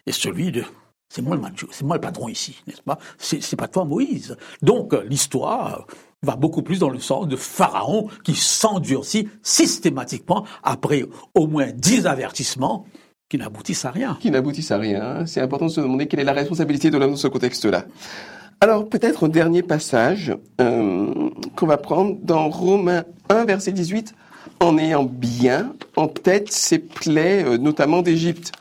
est 0.06 0.12
celui 0.12 0.50
de 0.52 0.64
c'est 1.08 1.22
moi 1.22 1.36
le 1.36 1.40
macho, 1.40 1.68
c'est 1.70 1.84
moi 1.84 1.96
le 1.96 2.00
patron 2.00 2.28
ici, 2.28 2.60
n'est-ce 2.66 2.82
pas? 2.82 2.98
C'est 3.16 3.56
pas 3.56 3.68
toi 3.68 3.84
Moïse. 3.84 4.36
Donc 4.60 4.92
l'histoire 5.08 5.86
va 6.26 6.36
beaucoup 6.36 6.62
plus 6.62 6.78
dans 6.78 6.90
le 6.90 6.98
sens 6.98 7.26
de 7.26 7.36
Pharaon 7.36 8.08
qui 8.24 8.34
s'endurcit 8.34 9.28
systématiquement 9.42 10.44
après 10.62 11.04
au 11.34 11.46
moins 11.46 11.68
dix 11.74 12.06
avertissements 12.06 12.84
qui 13.28 13.38
n'aboutissent 13.38 13.84
à 13.84 13.90
rien. 13.90 14.16
Qui 14.20 14.30
n'aboutissent 14.30 14.70
à 14.70 14.78
rien. 14.78 15.26
C'est 15.26 15.40
important 15.40 15.66
de 15.66 15.70
se 15.70 15.80
demander 15.80 16.06
quelle 16.06 16.20
est 16.20 16.24
la 16.24 16.32
responsabilité 16.32 16.90
de 16.90 16.98
l'homme 16.98 17.12
dans 17.12 17.16
ce 17.16 17.28
contexte-là. 17.28 17.86
Alors 18.60 18.88
peut-être 18.88 19.24
un 19.24 19.28
dernier 19.28 19.62
passage 19.62 20.34
euh, 20.60 21.30
qu'on 21.56 21.66
va 21.66 21.76
prendre 21.76 22.16
dans 22.22 22.48
Romains 22.48 23.04
1, 23.28 23.44
verset 23.44 23.72
18, 23.72 24.14
en 24.60 24.78
ayant 24.78 25.04
bien 25.04 25.74
en 25.96 26.08
tête 26.08 26.52
ces 26.52 26.78
plaies, 26.78 27.44
euh, 27.44 27.58
notamment 27.58 28.02
d'Égypte. 28.02 28.52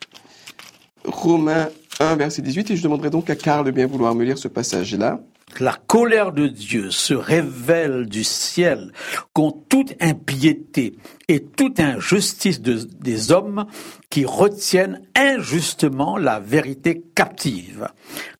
Romains 1.05 1.69
1, 1.99 2.15
verset 2.15 2.41
18, 2.41 2.71
et 2.71 2.75
je 2.75 2.83
demanderai 2.83 3.09
donc 3.09 3.29
à 3.29 3.35
Karl 3.35 3.65
de 3.65 3.71
bien 3.71 3.87
vouloir 3.87 4.15
me 4.15 4.23
lire 4.25 4.37
ce 4.37 4.47
passage-là. 4.47 5.21
La 5.59 5.73
colère 5.73 6.33
de 6.33 6.47
Dieu 6.47 6.91
se 6.91 7.13
révèle 7.13 8.07
du 8.07 8.23
ciel 8.23 8.91
contre 9.31 9.59
toute 9.69 9.93
impiété 10.01 10.97
et 11.29 11.43
toute 11.43 11.79
injustice 11.79 12.61
des 12.61 13.31
hommes 13.31 13.65
qui 14.09 14.25
retiennent 14.25 15.01
injustement 15.15 16.17
la 16.17 16.39
vérité 16.39 17.03
captive. 17.15 17.87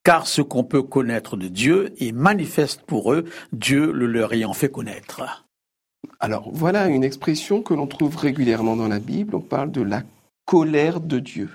Car 0.04 0.28
ce 0.28 0.42
qu'on 0.42 0.66
peut 0.66 0.82
connaître 0.82 1.38
de 1.38 1.48
Dieu 1.48 1.94
est 2.00 2.12
manifeste 2.12 2.82
pour 2.82 3.14
eux, 3.14 3.26
Dieu 3.54 3.92
le 3.94 4.08
leur 4.08 4.34
ayant 4.34 4.54
fait 4.54 4.70
connaître. 4.70 5.46
Alors 6.20 6.50
voilà 6.52 6.88
une 6.88 7.04
expression 7.04 7.62
que 7.62 7.74
l'on 7.74 7.88
trouve 7.88 8.18
régulièrement 8.18 8.76
dans 8.76 8.88
la 8.90 9.00
Bible. 9.00 9.36
On 9.36 9.42
parle 9.42 9.72
de 9.72 9.82
la 9.82 10.04
colère 10.46 11.00
de 11.00 11.20
Dieu. 11.20 11.50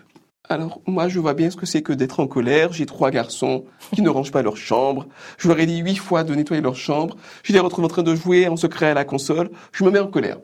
Alors 0.51 0.81
moi, 0.85 1.07
je 1.09 1.21
vois 1.21 1.35
bien 1.35 1.49
ce 1.49 1.57
que 1.57 1.65
c'est 1.65 1.81
que 1.81 1.93
d'être 1.93 2.19
en 2.19 2.27
colère. 2.27 2.73
J'ai 2.73 2.85
trois 2.85 3.13
garçons 3.13 3.65
qui 3.95 4.03
ne 4.03 4.09
rangent 4.09 4.33
pas 4.33 4.43
leur 4.43 4.57
chambre. 4.57 5.07
Je 5.39 5.47
leur 5.47 5.61
ai 5.61 5.65
dit 5.67 5.79
huit 5.79 5.95
fois 5.95 6.25
de 6.25 6.35
nettoyer 6.35 6.61
leur 6.61 6.75
chambre. 6.75 7.17
Je 7.45 7.53
les 7.53 7.61
retrouve 7.61 7.85
en 7.85 7.89
train 7.89 8.03
de 8.03 8.17
jouer 8.17 8.49
en 8.49 8.57
secret 8.57 8.87
à 8.87 8.95
la 8.95 9.05
console. 9.05 9.51
Je 9.71 9.85
me 9.85 9.91
mets 9.93 10.01
en 10.01 10.11
colère. 10.11 10.41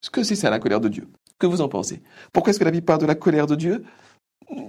Ce 0.00 0.10
que 0.10 0.22
c'est 0.22 0.36
ça 0.36 0.48
la 0.48 0.60
colère 0.60 0.80
de 0.80 0.88
Dieu? 0.88 1.08
Que 1.40 1.48
vous 1.48 1.60
en 1.60 1.68
pensez? 1.68 2.02
Pourquoi 2.32 2.50
est-ce 2.50 2.60
que 2.60 2.64
la 2.64 2.70
Bible 2.70 2.86
parle 2.86 3.00
de 3.00 3.06
la 3.06 3.16
colère 3.16 3.48
de 3.48 3.56
Dieu? 3.56 3.84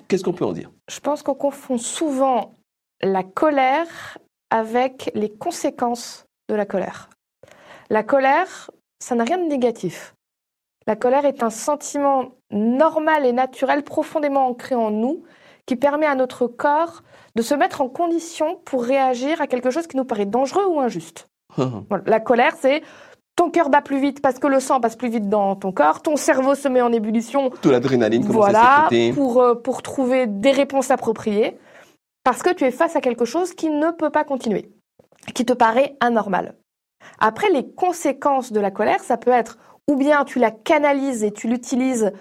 Qu'est-ce 0.07 0.23
qu'on 0.23 0.33
peut 0.33 0.45
en 0.45 0.53
dire? 0.53 0.71
Je 0.89 0.99
pense 0.99 1.21
qu'on 1.21 1.36
confond 1.36 1.77
souvent 1.77 2.55
la 2.99 3.21
colère 3.21 4.17
avec 4.49 5.12
les 5.13 5.29
conséquences 5.29 6.25
de 6.49 6.55
la 6.55 6.65
colère. 6.65 7.12
La 7.91 8.01
colère, 8.01 8.71
ça 8.99 9.13
n'a 9.13 9.23
rien 9.23 9.38
de 9.38 9.47
négatif. 9.47 10.15
La 10.87 10.95
colère 10.95 11.25
est 11.25 11.43
un 11.43 11.49
sentiment 11.49 12.31
normal 12.51 13.25
et 13.25 13.33
naturel 13.33 13.83
profondément 13.83 14.47
ancré 14.47 14.75
en 14.75 14.91
nous 14.91 15.23
qui 15.65 15.75
permet 15.75 16.05
à 16.05 16.15
notre 16.15 16.47
corps 16.47 17.03
de 17.35 17.41
se 17.41 17.55
mettre 17.55 17.81
en 17.81 17.89
condition 17.89 18.59
pour 18.65 18.83
réagir 18.83 19.41
à 19.41 19.47
quelque 19.47 19.71
chose 19.71 19.87
qui 19.87 19.97
nous 19.97 20.05
paraît 20.05 20.25
dangereux 20.25 20.65
ou 20.67 20.79
injuste. 20.79 21.29
La 22.05 22.19
colère, 22.19 22.53
c'est 22.59 22.83
ton 23.35 23.49
cœur 23.49 23.69
bat 23.69 23.81
plus 23.81 23.99
vite 23.99 24.21
parce 24.21 24.39
que 24.39 24.47
le 24.47 24.59
sang 24.59 24.79
passe 24.79 24.95
plus 24.95 25.09
vite 25.09 25.29
dans 25.29 25.55
ton 25.55 25.71
corps, 25.71 26.01
ton 26.01 26.15
cerveau 26.15 26.55
se 26.55 26.67
met 26.67 26.81
en 26.81 26.91
ébullition. 26.91 27.51
De 27.63 27.69
l'adrénaline 27.69 28.23
voilà, 28.23 28.89
pour, 29.15 29.41
euh, 29.41 29.55
pour 29.55 29.81
trouver 29.81 30.27
des 30.27 30.51
réponses 30.51 30.91
appropriées, 30.91 31.57
parce 32.23 32.43
que 32.43 32.53
tu 32.53 32.63
es 32.63 32.71
face 32.71 32.95
à 32.95 33.01
quelque 33.01 33.25
chose 33.25 33.53
qui 33.53 33.69
ne 33.69 33.91
peut 33.91 34.11
pas 34.11 34.23
continuer, 34.23 34.69
qui 35.33 35.45
te 35.45 35.53
paraît 35.53 35.95
anormal. 35.99 36.55
Après, 37.19 37.49
les 37.49 37.69
conséquences 37.73 38.51
de 38.51 38.59
la 38.59 38.71
colère, 38.71 39.01
ça 39.01 39.17
peut 39.17 39.31
être 39.31 39.57
ou 39.89 39.95
bien 39.95 40.23
tu 40.25 40.39
la 40.39 40.51
canalises 40.51 41.23
et 41.23 41.31
tu 41.31 41.47
l'utilises 41.47 42.11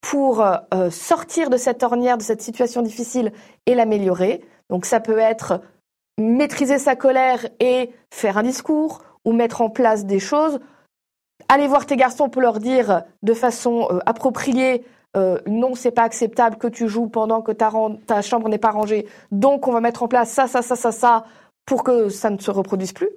pour 0.00 0.42
euh, 0.42 0.90
sortir 0.90 1.48
de 1.48 1.56
cette 1.56 1.82
ornière, 1.82 2.18
de 2.18 2.22
cette 2.22 2.42
situation 2.42 2.82
difficile 2.82 3.32
et 3.66 3.74
l'améliorer. 3.74 4.44
Donc 4.68 4.84
ça 4.84 5.00
peut 5.00 5.18
être 5.18 5.60
maîtriser 6.18 6.78
sa 6.78 6.96
colère 6.96 7.46
et 7.60 7.90
faire 8.12 8.38
un 8.38 8.42
discours 8.42 9.02
ou 9.24 9.32
mettre 9.32 9.60
en 9.60 9.70
place 9.70 10.04
des 10.04 10.18
choses. 10.18 10.58
Aller 11.48 11.68
voir 11.68 11.86
tes 11.86 11.96
garçons 11.96 12.28
pour 12.28 12.42
leur 12.42 12.58
dire 12.58 13.02
de 13.22 13.34
façon 13.34 13.88
euh, 13.90 13.98
appropriée 14.06 14.84
euh, 15.16 15.38
non, 15.46 15.74
c'est 15.74 15.90
pas 15.90 16.04
acceptable 16.04 16.56
que 16.56 16.66
tu 16.66 16.88
joues 16.88 17.06
pendant 17.06 17.42
que 17.42 17.52
ta, 17.52 17.70
ta 18.06 18.22
chambre 18.22 18.48
n'est 18.48 18.58
pas 18.58 18.70
rangée. 18.70 19.06
Donc 19.30 19.68
on 19.68 19.72
va 19.72 19.80
mettre 19.80 20.02
en 20.02 20.08
place 20.08 20.30
ça, 20.30 20.46
ça, 20.46 20.62
ça, 20.62 20.76
ça, 20.76 20.90
ça 20.90 21.24
pour 21.66 21.84
que 21.84 22.08
ça 22.08 22.30
ne 22.30 22.38
se 22.38 22.50
reproduise 22.50 22.92
plus. 22.92 23.10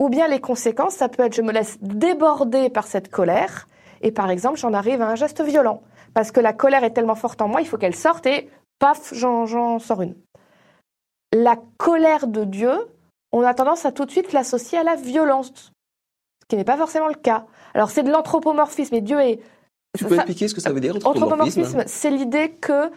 Ou 0.00 0.08
bien 0.08 0.26
les 0.28 0.40
conséquences, 0.40 0.94
ça 0.94 1.08
peut 1.08 1.22
être 1.22 1.34
je 1.34 1.42
me 1.42 1.52
laisse 1.52 1.78
déborder 1.80 2.70
par 2.70 2.86
cette 2.86 3.10
colère 3.10 3.68
et 4.00 4.10
par 4.10 4.30
exemple 4.30 4.58
j'en 4.58 4.72
arrive 4.72 5.00
à 5.00 5.08
un 5.08 5.14
geste 5.14 5.42
violent 5.42 5.82
parce 6.14 6.32
que 6.32 6.40
la 6.40 6.52
colère 6.52 6.84
est 6.84 6.90
tellement 6.90 7.14
forte 7.14 7.40
en 7.40 7.48
moi, 7.48 7.60
il 7.60 7.66
faut 7.66 7.78
qu'elle 7.78 7.94
sorte 7.94 8.26
et 8.26 8.50
paf, 8.78 9.14
j'en 9.14 9.78
sors 9.78 10.02
une. 10.02 10.14
La 11.32 11.56
colère 11.78 12.26
de 12.26 12.44
Dieu, 12.44 12.72
on 13.32 13.42
a 13.42 13.54
tendance 13.54 13.86
à 13.86 13.92
tout 13.92 14.04
de 14.04 14.10
suite 14.10 14.32
l'associer 14.32 14.78
à 14.78 14.82
la 14.82 14.96
violence, 14.96 15.72
ce 16.42 16.46
qui 16.48 16.56
n'est 16.56 16.64
pas 16.64 16.76
forcément 16.76 17.08
le 17.08 17.14
cas. 17.14 17.46
Alors 17.74 17.90
c'est 17.90 18.02
de 18.02 18.10
l'anthropomorphisme 18.10 18.94
et 18.94 19.00
Dieu 19.00 19.20
est... 19.20 19.40
Tu 19.96 20.04
peux 20.04 20.14
expliquer 20.14 20.48
ce 20.48 20.54
que 20.54 20.60
ça 20.60 20.72
veut 20.72 20.80
dire, 20.80 20.96
anthropomorphisme 20.96 21.84
c'est 21.86 22.10
l'idée 22.10 22.50
que 22.50 22.90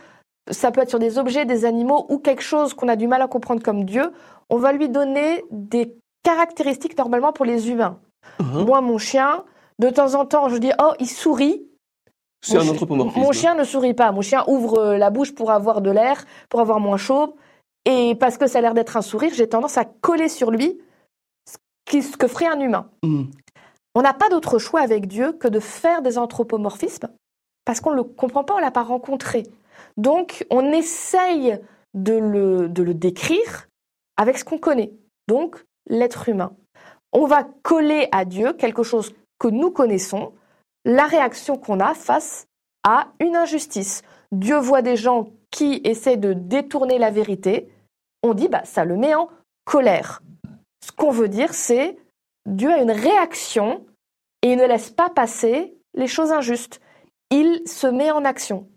ça 0.51 0.71
peut 0.71 0.81
être 0.81 0.89
sur 0.89 0.99
des 0.99 1.17
objets, 1.17 1.45
des 1.45 1.65
animaux 1.65 2.05
ou 2.09 2.19
quelque 2.19 2.43
chose 2.43 2.73
qu'on 2.73 2.87
a 2.87 2.95
du 2.95 3.07
mal 3.07 3.21
à 3.21 3.27
comprendre 3.27 3.63
comme 3.63 3.83
Dieu. 3.85 4.11
On 4.49 4.57
va 4.57 4.73
lui 4.73 4.89
donner 4.89 5.43
des 5.51 5.95
caractéristiques 6.25 6.97
normalement 6.97 7.31
pour 7.31 7.45
les 7.45 7.69
humains. 7.69 7.99
Uh-huh. 8.39 8.65
Moi, 8.65 8.81
mon 8.81 8.97
chien, 8.97 9.45
de 9.79 9.89
temps 9.89 10.15
en 10.15 10.25
temps, 10.25 10.49
je 10.49 10.57
dis 10.57 10.71
oh, 10.81 10.93
il 10.99 11.07
sourit. 11.07 11.63
C'est 12.41 12.57
un 12.57 12.67
anthropomorphisme. 12.67 13.21
Mon 13.21 13.31
chien 13.31 13.55
ne 13.55 13.63
sourit 13.63 13.93
pas. 13.93 14.11
Mon 14.11 14.21
chien 14.21 14.43
ouvre 14.47 14.77
euh, 14.79 14.97
la 14.97 15.09
bouche 15.09 15.33
pour 15.33 15.51
avoir 15.51 15.81
de 15.81 15.91
l'air, 15.91 16.25
pour 16.49 16.59
avoir 16.59 16.79
moins 16.79 16.97
chaud. 16.97 17.35
Et 17.85 18.15
parce 18.15 18.37
que 18.37 18.47
ça 18.47 18.57
a 18.57 18.61
l'air 18.61 18.73
d'être 18.73 18.97
un 18.97 19.01
sourire, 19.01 19.31
j'ai 19.33 19.47
tendance 19.47 19.77
à 19.77 19.85
coller 19.85 20.27
sur 20.27 20.49
lui 20.49 20.79
ce 21.87 22.17
que 22.17 22.27
ferait 22.27 22.47
un 22.47 22.59
humain. 22.59 22.89
Mm. 23.03 23.25
On 23.93 24.01
n'a 24.01 24.13
pas 24.13 24.27
d'autre 24.29 24.57
choix 24.57 24.81
avec 24.81 25.07
Dieu 25.07 25.33
que 25.33 25.47
de 25.47 25.59
faire 25.59 26.01
des 26.01 26.17
anthropomorphismes 26.17 27.07
parce 27.63 27.79
qu'on 27.79 27.91
ne 27.91 27.97
le 27.97 28.03
comprend 28.03 28.43
pas, 28.43 28.55
on 28.55 28.57
ne 28.57 28.63
l'a 28.63 28.71
pas 28.71 28.83
rencontré. 28.83 29.43
Donc, 29.97 30.45
on 30.49 30.71
essaye 30.71 31.59
de 31.93 32.13
le, 32.13 32.69
de 32.69 32.83
le 32.83 32.93
décrire 32.93 33.67
avec 34.17 34.37
ce 34.37 34.43
qu'on 34.43 34.57
connaît, 34.57 34.91
donc 35.27 35.63
l'être 35.87 36.29
humain. 36.29 36.55
On 37.13 37.25
va 37.25 37.45
coller 37.63 38.07
à 38.11 38.25
Dieu 38.25 38.53
quelque 38.53 38.83
chose 38.83 39.13
que 39.39 39.47
nous 39.47 39.71
connaissons, 39.71 40.33
la 40.83 41.05
réaction 41.05 41.57
qu'on 41.57 41.79
a 41.79 41.93
face 41.93 42.47
à 42.83 43.07
une 43.19 43.35
injustice. 43.35 44.01
Dieu 44.31 44.57
voit 44.57 44.81
des 44.81 44.95
gens 44.95 45.29
qui 45.51 45.81
essaient 45.83 46.17
de 46.17 46.33
détourner 46.33 46.97
la 46.97 47.11
vérité, 47.11 47.69
on 48.23 48.33
dit 48.33 48.47
bah 48.47 48.65
ça 48.65 48.85
le 48.85 48.97
met 48.97 49.15
en 49.15 49.29
colère. 49.65 50.21
Ce 50.83 50.91
qu'on 50.91 51.11
veut 51.11 51.29
dire 51.29 51.53
c'est 51.53 51.97
Dieu 52.45 52.71
a 52.71 52.81
une 52.81 52.91
réaction 52.91 53.85
et 54.41 54.51
il 54.51 54.57
ne 54.57 54.67
laisse 54.67 54.89
pas 54.89 55.09
passer 55.09 55.77
les 55.95 56.07
choses 56.07 56.31
injustes. 56.31 56.81
Il 57.31 57.61
se 57.65 57.87
met 57.87 58.11
en 58.11 58.25
action. 58.25 58.67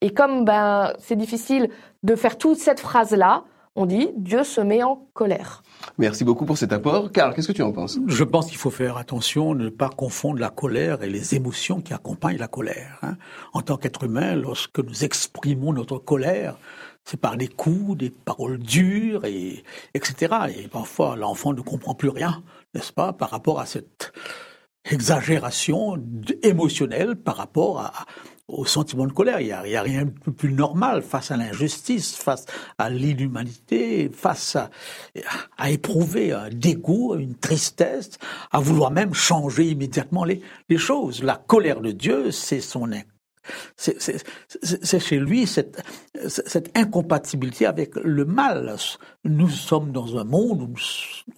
Et 0.00 0.14
comme 0.14 0.44
ben 0.44 0.94
c'est 0.98 1.16
difficile 1.16 1.70
de 2.02 2.14
faire 2.14 2.38
toute 2.38 2.58
cette 2.58 2.80
phrase 2.80 3.12
là, 3.12 3.44
on 3.80 3.86
dit 3.86 4.10
Dieu 4.16 4.44
se 4.44 4.60
met 4.60 4.82
en 4.82 5.08
colère. 5.14 5.62
Merci 5.96 6.24
beaucoup 6.24 6.44
pour 6.44 6.58
cet 6.58 6.72
apport. 6.72 7.10
Karl, 7.12 7.34
qu'est-ce 7.34 7.48
que 7.48 7.52
tu 7.52 7.62
en 7.62 7.72
penses? 7.72 7.98
Je 8.06 8.24
pense 8.24 8.46
qu'il 8.46 8.58
faut 8.58 8.70
faire 8.70 8.98
attention 8.98 9.54
ne 9.54 9.70
pas 9.70 9.88
confondre 9.88 10.38
la 10.38 10.50
colère 10.50 11.02
et 11.02 11.08
les 11.08 11.34
émotions 11.34 11.80
qui 11.80 11.94
accompagnent 11.94 12.36
la 12.36 12.48
colère. 12.48 12.98
Hein. 13.02 13.16
En 13.54 13.62
tant 13.62 13.78
qu'être 13.78 14.04
humain, 14.04 14.36
lorsque 14.36 14.80
nous 14.80 15.04
exprimons 15.04 15.72
notre 15.72 15.96
colère, 15.98 16.58
c'est 17.04 17.18
par 17.18 17.38
des 17.38 17.48
coups, 17.48 17.96
des 17.96 18.10
paroles 18.10 18.58
dures, 18.58 19.24
et, 19.24 19.64
etc. 19.94 20.34
Et 20.56 20.68
parfois, 20.68 21.16
l'enfant 21.16 21.54
ne 21.54 21.62
comprend 21.62 21.94
plus 21.94 22.10
rien, 22.10 22.42
n'est-ce 22.74 22.92
pas, 22.92 23.14
par 23.14 23.30
rapport 23.30 23.60
à 23.60 23.66
cette 23.66 24.12
exagération 24.84 25.96
émotionnelle 26.42 27.16
par 27.16 27.36
rapport 27.36 27.80
à, 27.80 27.92
au 28.52 28.64
sentiment 28.64 29.06
de 29.06 29.12
colère. 29.12 29.40
Il 29.40 29.46
n'y 29.46 29.76
a, 29.76 29.82
rien 29.82 30.04
de 30.04 30.30
plus 30.30 30.52
normal 30.52 31.02
face 31.02 31.30
à 31.30 31.36
l'injustice, 31.36 32.14
face 32.14 32.46
à 32.78 32.90
l'inhumanité, 32.90 34.10
face 34.12 34.56
à, 34.56 34.70
éprouver 35.70 36.32
un 36.32 36.48
dégoût, 36.50 37.14
une 37.16 37.36
tristesse, 37.36 38.18
à 38.50 38.60
vouloir 38.60 38.90
même 38.90 39.14
changer 39.14 39.66
immédiatement 39.66 40.24
les, 40.24 40.40
les 40.68 40.78
choses. 40.78 41.22
La 41.22 41.36
colère 41.36 41.80
de 41.80 41.92
Dieu, 41.92 42.30
c'est 42.30 42.60
son 42.60 42.90
c'est 43.76 45.00
chez 45.00 45.18
lui 45.18 45.46
cette, 45.46 45.82
cette, 46.28 46.76
incompatibilité 46.76 47.66
avec 47.66 47.96
le 47.96 48.24
mal. 48.24 48.76
Nous 49.24 49.48
sommes 49.48 49.92
dans 49.92 50.18
un 50.18 50.24
monde 50.24 50.62
où 50.62 50.74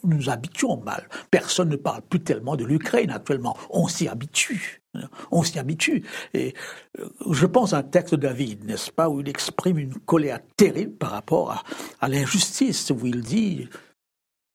nous 0.05 0.16
nous 0.16 0.29
habituons 0.29 0.72
au 0.72 0.83
mal. 0.83 1.09
Personne 1.31 1.68
ne 1.68 1.77
parle 1.77 2.03
plus 2.03 2.20
tellement 2.20 2.57
de 2.57 2.64
l'Ukraine 2.64 3.11
actuellement. 3.11 3.57
On 3.70 3.88
s'y 3.88 4.09
habitue. 4.09 4.82
On 5.31 5.43
s'y 5.43 5.59
habitue. 5.59 6.05
Et 6.35 6.55
euh, 6.99 7.09
je 7.31 7.47
pense 7.47 7.73
à 7.73 7.79
un 7.79 7.83
texte 7.83 8.15
de 8.15 8.21
David, 8.21 8.65
n'est-ce 8.65 8.91
pas, 8.91 9.09
où 9.09 9.21
il 9.21 9.29
exprime 9.29 9.79
une 9.79 9.95
colère 9.95 10.41
terrible 10.57 10.95
par 10.97 11.11
rapport 11.11 11.51
à, 11.51 11.63
à 12.01 12.09
l'injustice, 12.09 12.91
où 12.91 13.07
il 13.07 13.23
dit, 13.23 13.69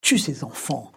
tue 0.01 0.19
ses 0.19 0.43
enfants, 0.43 0.91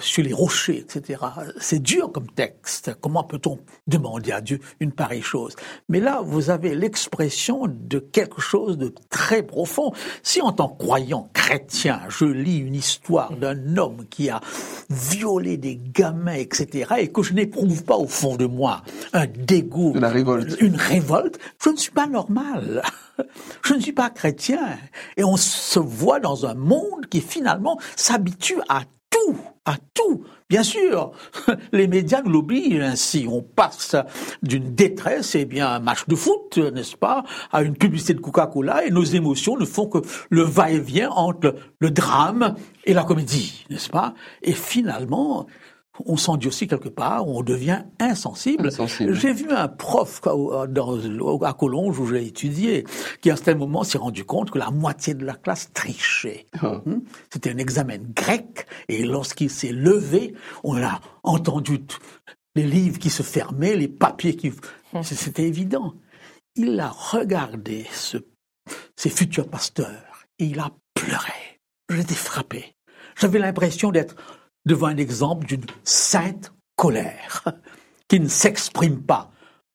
sur 0.00 0.22
les 0.22 0.32
rochers, 0.32 0.78
etc. 0.78 1.22
C'est 1.58 1.82
dur 1.82 2.12
comme 2.12 2.26
texte. 2.26 2.92
Comment 3.00 3.24
peut-on 3.24 3.58
demander 3.86 4.32
à 4.32 4.40
Dieu 4.40 4.60
une 4.80 4.92
pareille 4.92 5.22
chose? 5.22 5.56
Mais 5.88 6.00
là, 6.00 6.20
vous 6.22 6.50
avez 6.50 6.74
l'expression 6.74 7.66
de 7.66 7.98
quelque 7.98 8.40
chose 8.40 8.76
de 8.76 8.92
très 9.08 9.42
profond. 9.42 9.92
Si 10.22 10.42
en 10.42 10.52
tant 10.52 10.68
que 10.68 10.78
croyant 10.82 11.30
chrétien, 11.32 12.00
je 12.08 12.26
lis 12.26 12.58
une 12.58 12.74
histoire 12.74 13.32
d'un 13.32 13.76
homme 13.78 14.04
qui 14.10 14.28
a 14.28 14.40
violé 14.90 15.56
des 15.56 15.76
gamins, 15.76 16.32
etc., 16.34 16.94
et 16.98 17.08
que 17.08 17.22
je 17.22 17.32
n'éprouve 17.32 17.84
pas 17.84 17.96
au 17.96 18.06
fond 18.06 18.36
de 18.36 18.46
moi 18.46 18.82
un 19.12 19.26
dégoût, 19.26 19.94
la 19.94 20.10
révolte. 20.10 20.60
une 20.60 20.76
révolte, 20.76 21.38
je 21.62 21.70
ne 21.70 21.76
suis 21.76 21.92
pas 21.92 22.06
normal. 22.06 22.82
Je 23.64 23.74
ne 23.74 23.80
suis 23.80 23.92
pas 23.92 24.10
chrétien. 24.10 24.78
Et 25.16 25.24
on 25.24 25.36
se 25.36 25.80
voit 25.80 26.20
dans 26.20 26.46
un 26.46 26.54
monde 26.54 27.06
qui 27.10 27.20
finalement 27.20 27.76
s'habitue 27.96 28.60
à 28.68 28.82
tout, 29.10 29.36
à 29.64 29.76
tout. 29.94 30.24
Bien 30.48 30.62
sûr, 30.62 31.12
les 31.72 31.88
médias 31.88 32.22
nous 32.22 32.46
ainsi. 32.80 33.26
On 33.28 33.42
passe 33.42 33.96
d'une 34.42 34.74
détresse, 34.74 35.34
eh 35.34 35.44
bien, 35.44 35.68
un 35.68 35.78
match 35.78 36.06
de 36.08 36.14
foot, 36.14 36.56
n'est-ce 36.56 36.96
pas, 36.96 37.24
à 37.52 37.62
une 37.62 37.76
publicité 37.76 38.14
de 38.14 38.20
Coca-Cola, 38.20 38.86
et 38.86 38.90
nos 38.90 39.04
émotions 39.04 39.58
ne 39.58 39.66
font 39.66 39.86
que 39.86 39.98
le 40.30 40.42
va-et-vient 40.42 41.10
entre 41.10 41.54
le 41.78 41.90
drame 41.90 42.54
et 42.84 42.94
la 42.94 43.04
comédie, 43.04 43.66
n'est-ce 43.68 43.90
pas? 43.90 44.14
Et 44.42 44.54
finalement, 44.54 45.46
on 46.06 46.14
aussi 46.14 46.66
quelque 46.66 46.88
part, 46.88 47.26
on 47.26 47.42
devient 47.42 47.82
insensible. 47.98 48.70
J'ai 49.10 49.32
vu 49.32 49.50
un 49.50 49.68
prof 49.68 50.20
dans, 50.68 51.42
à 51.42 51.52
Collonges 51.52 51.98
où 51.98 52.06
j'ai 52.06 52.26
étudié, 52.26 52.84
qui 53.20 53.30
à 53.30 53.34
un 53.34 53.36
certain 53.36 53.54
moment 53.54 53.84
s'est 53.84 53.98
rendu 53.98 54.24
compte 54.24 54.50
que 54.50 54.58
la 54.58 54.70
moitié 54.70 55.14
de 55.14 55.24
la 55.24 55.34
classe 55.34 55.72
trichait. 55.72 56.46
Ah. 56.60 56.80
Hmm? 56.84 57.00
C'était 57.32 57.50
un 57.50 57.58
examen 57.58 57.98
grec, 58.14 58.66
et 58.88 59.04
lorsqu'il 59.04 59.50
s'est 59.50 59.72
levé, 59.72 60.34
on 60.64 60.80
a 60.82 61.00
entendu 61.22 61.80
les 62.54 62.64
livres 62.64 62.98
qui 62.98 63.10
se 63.10 63.22
fermaient, 63.22 63.76
les 63.76 63.88
papiers 63.88 64.36
qui... 64.36 64.50
Hmm. 64.92 65.02
C'était 65.02 65.44
évident. 65.44 65.94
Il 66.56 66.78
a 66.80 66.88
regardé 66.88 67.86
ce, 67.92 68.18
ces 68.96 69.10
futurs 69.10 69.48
pasteurs, 69.48 70.26
et 70.38 70.46
il 70.46 70.60
a 70.60 70.70
pleuré. 70.94 71.60
J'étais 71.90 72.14
frappé. 72.14 72.74
J'avais 73.16 73.38
l'impression 73.38 73.90
d'être 73.90 74.14
devant 74.68 74.88
un 74.88 74.98
exemple 74.98 75.46
d'une 75.46 75.64
sainte 75.82 76.52
colère 76.76 77.42
qui 78.06 78.20
ne 78.20 78.28
s'exprime 78.28 79.02
pas 79.02 79.30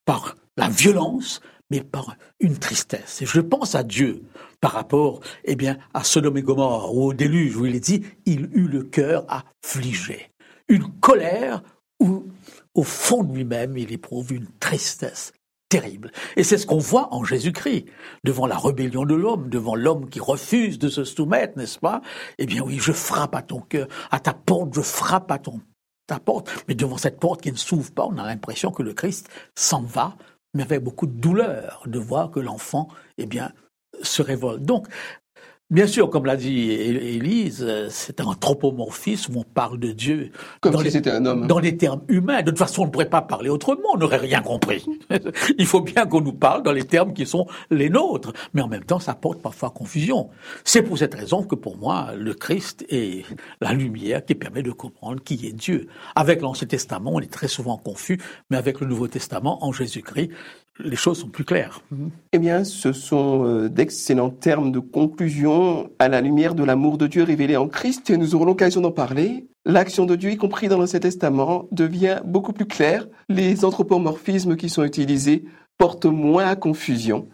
par 0.05 0.35
la 0.55 0.69
violence, 0.69 1.41
mais 1.71 1.81
par 1.81 2.15
une 2.39 2.57
tristesse. 2.57 3.21
Et 3.21 3.25
je 3.25 3.41
pense 3.41 3.73
à 3.73 3.83
Dieu 3.83 4.21
par 4.61 4.71
rapport, 4.71 5.19
eh 5.45 5.55
bien, 5.55 5.77
à 5.93 6.03
Sodome 6.03 6.37
et 6.37 6.43
Gomorre 6.43 6.95
ou 6.95 7.07
au 7.07 7.13
déluge 7.13 7.57
où 7.57 7.65
il 7.65 7.75
est 7.75 7.79
dit, 7.79 8.03
il 8.25 8.49
eut 8.53 8.67
le 8.67 8.83
cœur 8.83 9.25
affligé. 9.27 10.29
Une 10.69 10.87
colère 10.99 11.63
où, 11.99 12.27
au 12.75 12.83
fond 12.83 13.23
de 13.23 13.33
lui-même, 13.33 13.75
il 13.77 13.91
éprouve 13.91 14.31
une 14.31 14.47
tristesse 14.59 15.33
terrible. 15.73 16.11
Et 16.35 16.43
c'est 16.43 16.59
ce 16.59 16.67
qu'on 16.67 16.77
voit 16.77 17.11
en 17.11 17.23
Jésus-Christ, 17.23 17.85
devant 18.23 18.45
la 18.45 18.59
rébellion 18.59 19.05
de 19.05 19.15
l'homme, 19.15 19.49
devant 19.49 19.73
l'homme 19.73 20.07
qui 20.07 20.19
refuse 20.19 20.77
de 20.77 20.87
se 20.87 21.03
soumettre, 21.03 21.57
n'est-ce 21.57 21.79
pas? 21.79 22.01
Eh 22.37 22.45
bien 22.45 22.61
oui, 22.61 22.77
je 22.79 22.91
frappe 22.91 23.33
à 23.33 23.41
ton 23.41 23.59
cœur, 23.59 23.87
à 24.11 24.19
ta 24.19 24.33
porte, 24.33 24.75
je 24.75 24.81
frappe 24.81 25.31
à 25.31 25.39
ton, 25.39 25.61
ta 26.05 26.19
porte, 26.19 26.51
mais 26.67 26.75
devant 26.75 26.97
cette 26.97 27.19
porte 27.19 27.41
qui 27.41 27.51
ne 27.51 27.57
s'ouvre 27.57 27.91
pas, 27.91 28.05
on 28.05 28.19
a 28.19 28.23
l'impression 28.23 28.69
que 28.69 28.83
le 28.83 28.93
Christ 28.93 29.29
s'en 29.55 29.81
va, 29.81 30.15
mais 30.53 30.61
avec 30.61 30.83
beaucoup 30.83 31.07
de 31.07 31.19
douleur 31.19 31.81
de 31.87 31.97
voir 31.97 32.29
que 32.29 32.39
l'enfant, 32.39 32.87
eh 33.17 33.25
bien, 33.25 33.51
se 34.03 34.21
révolte. 34.21 34.61
Donc, 34.61 34.87
Bien 35.73 35.87
sûr, 35.87 36.11
comme 36.11 36.27
l'a 36.27 36.35
dit 36.35 36.69
Élise, 36.69 37.67
c'est 37.89 38.21
un 38.21 38.25
anthropomorphisme 38.25 39.35
où 39.35 39.39
on 39.39 39.43
parle 39.43 39.79
de 39.79 39.91
Dieu 39.91 40.29
comme 40.61 40.73
dans, 40.73 40.79
si 40.81 40.91
c'était 40.91 41.09
un 41.09 41.25
homme. 41.25 41.47
dans 41.47 41.57
les 41.57 41.77
termes 41.77 42.03
humains. 42.09 42.43
De 42.43 42.51
toute 42.51 42.59
façon, 42.59 42.83
on 42.83 42.85
ne 42.85 42.91
pourrait 42.91 43.09
pas 43.09 43.23
parler 43.23 43.49
autrement, 43.49 43.89
on 43.95 43.97
n'aurait 43.97 44.17
rien 44.17 44.41
compris. 44.41 44.85
Il 45.57 45.65
faut 45.65 45.81
bien 45.81 46.05
qu'on 46.05 46.21
nous 46.21 46.31
parle 46.31 46.61
dans 46.61 46.73
les 46.73 46.83
termes 46.83 47.11
qui 47.13 47.25
sont 47.25 47.47
les 47.71 47.89
nôtres, 47.89 48.33
mais 48.53 48.61
en 48.61 48.67
même 48.67 48.83
temps, 48.83 48.99
ça 48.99 49.15
porte 49.15 49.41
parfois 49.41 49.71
confusion. 49.71 50.29
C'est 50.63 50.83
pour 50.83 50.99
cette 50.99 51.15
raison 51.15 51.41
que 51.41 51.55
pour 51.55 51.75
moi, 51.75 52.09
le 52.15 52.35
Christ 52.35 52.85
est 52.89 53.25
la 53.59 53.73
lumière 53.73 54.23
qui 54.23 54.35
permet 54.35 54.61
de 54.61 54.71
comprendre 54.71 55.23
qui 55.23 55.47
est 55.47 55.53
Dieu. 55.53 55.87
Avec 56.15 56.41
l'Ancien 56.41 56.67
Testament, 56.67 57.13
on 57.15 57.19
est 57.19 57.33
très 57.33 57.47
souvent 57.47 57.77
confus, 57.77 58.19
mais 58.51 58.57
avec 58.57 58.79
le 58.79 58.85
Nouveau 58.85 59.07
Testament, 59.07 59.65
en 59.65 59.71
Jésus-Christ, 59.71 60.29
les 60.79 60.95
choses 60.95 61.19
sont 61.19 61.29
plus 61.29 61.45
claires. 61.45 61.81
Eh 62.31 62.39
bien, 62.39 62.63
ce 62.63 62.93
sont 62.93 63.45
euh, 63.45 63.69
d'excellents 63.69 64.31
termes 64.31 64.71
de 64.71 64.79
conclusion 64.79 65.89
à 65.99 66.07
la 66.07 66.21
lumière 66.21 66.55
de 66.55 66.63
l'amour 66.63 66.97
de 66.97 67.07
Dieu 67.07 67.23
révélé 67.23 67.57
en 67.57 67.67
Christ 67.67 68.09
et 68.09 68.17
nous 68.17 68.35
aurons 68.35 68.45
l'occasion 68.45 68.81
d'en 68.81 68.91
parler. 68.91 69.47
L'action 69.65 70.05
de 70.05 70.15
Dieu, 70.15 70.31
y 70.31 70.37
compris 70.37 70.67
dans 70.67 70.77
l'Ancien 70.77 70.99
Testament, 70.99 71.67
devient 71.71 72.21
beaucoup 72.25 72.53
plus 72.53 72.65
claire. 72.65 73.07
Les 73.29 73.63
anthropomorphismes 73.65 74.55
qui 74.55 74.69
sont 74.69 74.83
utilisés 74.83 75.45
portent 75.77 76.05
moins 76.05 76.47
à 76.47 76.55
confusion. 76.55 77.27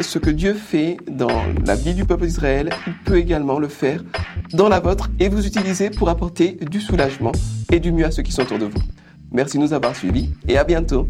Ce 0.00 0.18
que 0.18 0.28
Dieu 0.28 0.52
fait 0.52 0.98
dans 1.08 1.42
la 1.64 1.74
vie 1.74 1.94
du 1.94 2.04
peuple 2.04 2.26
d'Israël, 2.26 2.70
il 2.86 2.92
peut 3.04 3.16
également 3.16 3.58
le 3.58 3.68
faire 3.68 4.04
dans 4.52 4.68
la 4.68 4.80
vôtre 4.80 5.08
et 5.18 5.30
vous 5.30 5.46
utiliser 5.46 5.88
pour 5.88 6.10
apporter 6.10 6.58
du 6.70 6.80
soulagement 6.80 7.32
et 7.70 7.80
du 7.80 7.92
mieux 7.92 8.04
à 8.04 8.10
ceux 8.10 8.22
qui 8.22 8.32
sont 8.32 8.42
autour 8.42 8.58
de 8.58 8.66
vous. 8.66 8.82
Merci 9.32 9.58
de 9.58 9.62
nous 9.62 9.72
avoir 9.72 9.94
suivis 9.94 10.30
et 10.48 10.56
à 10.56 10.64
bientôt. 10.64 11.08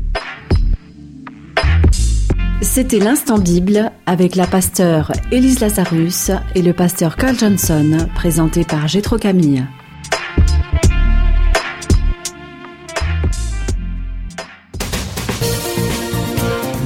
C'était 2.63 2.99
l'instant 2.99 3.39
Bible 3.39 3.93
avec 4.07 4.35
la 4.35 4.47
pasteur 4.47 5.13
Élise 5.31 5.61
Lazarus 5.61 6.31
et 6.55 6.63
le 6.63 6.73
pasteur 6.73 7.17
Carl 7.17 7.39
Johnson, 7.39 8.09
présenté 8.15 8.65
par 8.65 8.89
Gétro 8.89 9.19
Camille. 9.19 9.65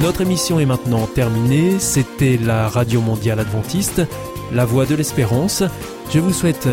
Notre 0.01 0.21
émission 0.21 0.59
est 0.59 0.65
maintenant 0.65 1.05
terminée. 1.05 1.77
C'était 1.79 2.37
la 2.37 2.67
Radio 2.67 3.01
Mondiale 3.01 3.39
Adventiste, 3.39 4.01
la 4.51 4.65
voix 4.65 4.85
de 4.85 4.95
l'espérance. 4.95 5.63
Je 6.11 6.19
vous 6.19 6.33
souhaite 6.33 6.67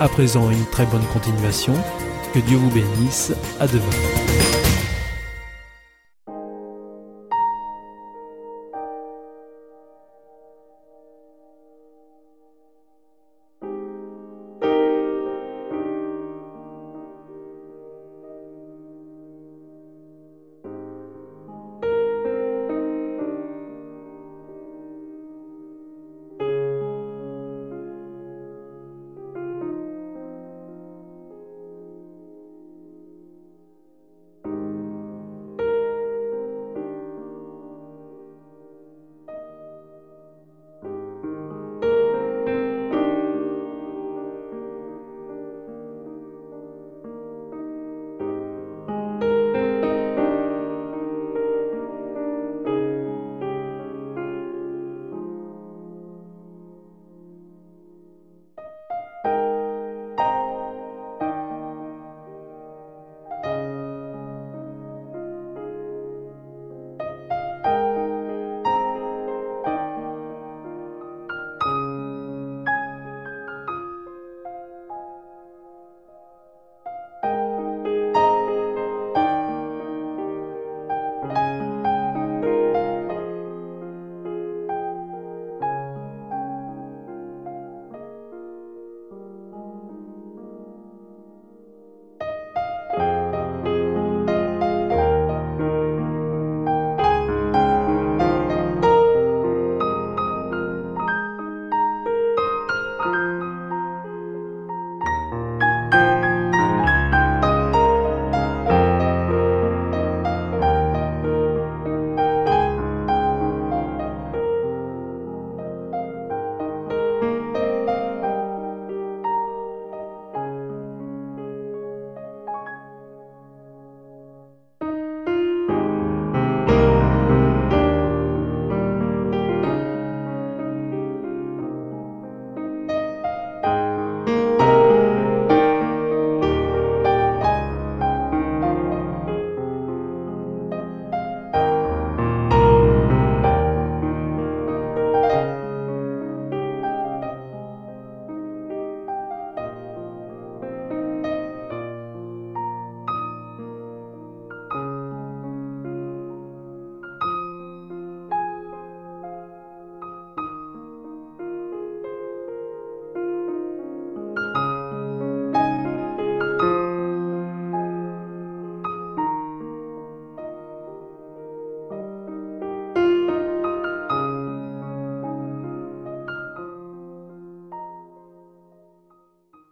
à 0.00 0.08
présent 0.08 0.50
une 0.50 0.64
très 0.72 0.86
bonne 0.86 1.04
continuation. 1.12 1.74
Que 2.32 2.38
Dieu 2.40 2.58
vous 2.58 2.70
bénisse. 2.70 3.32
À 3.58 3.66
demain. 3.66 4.19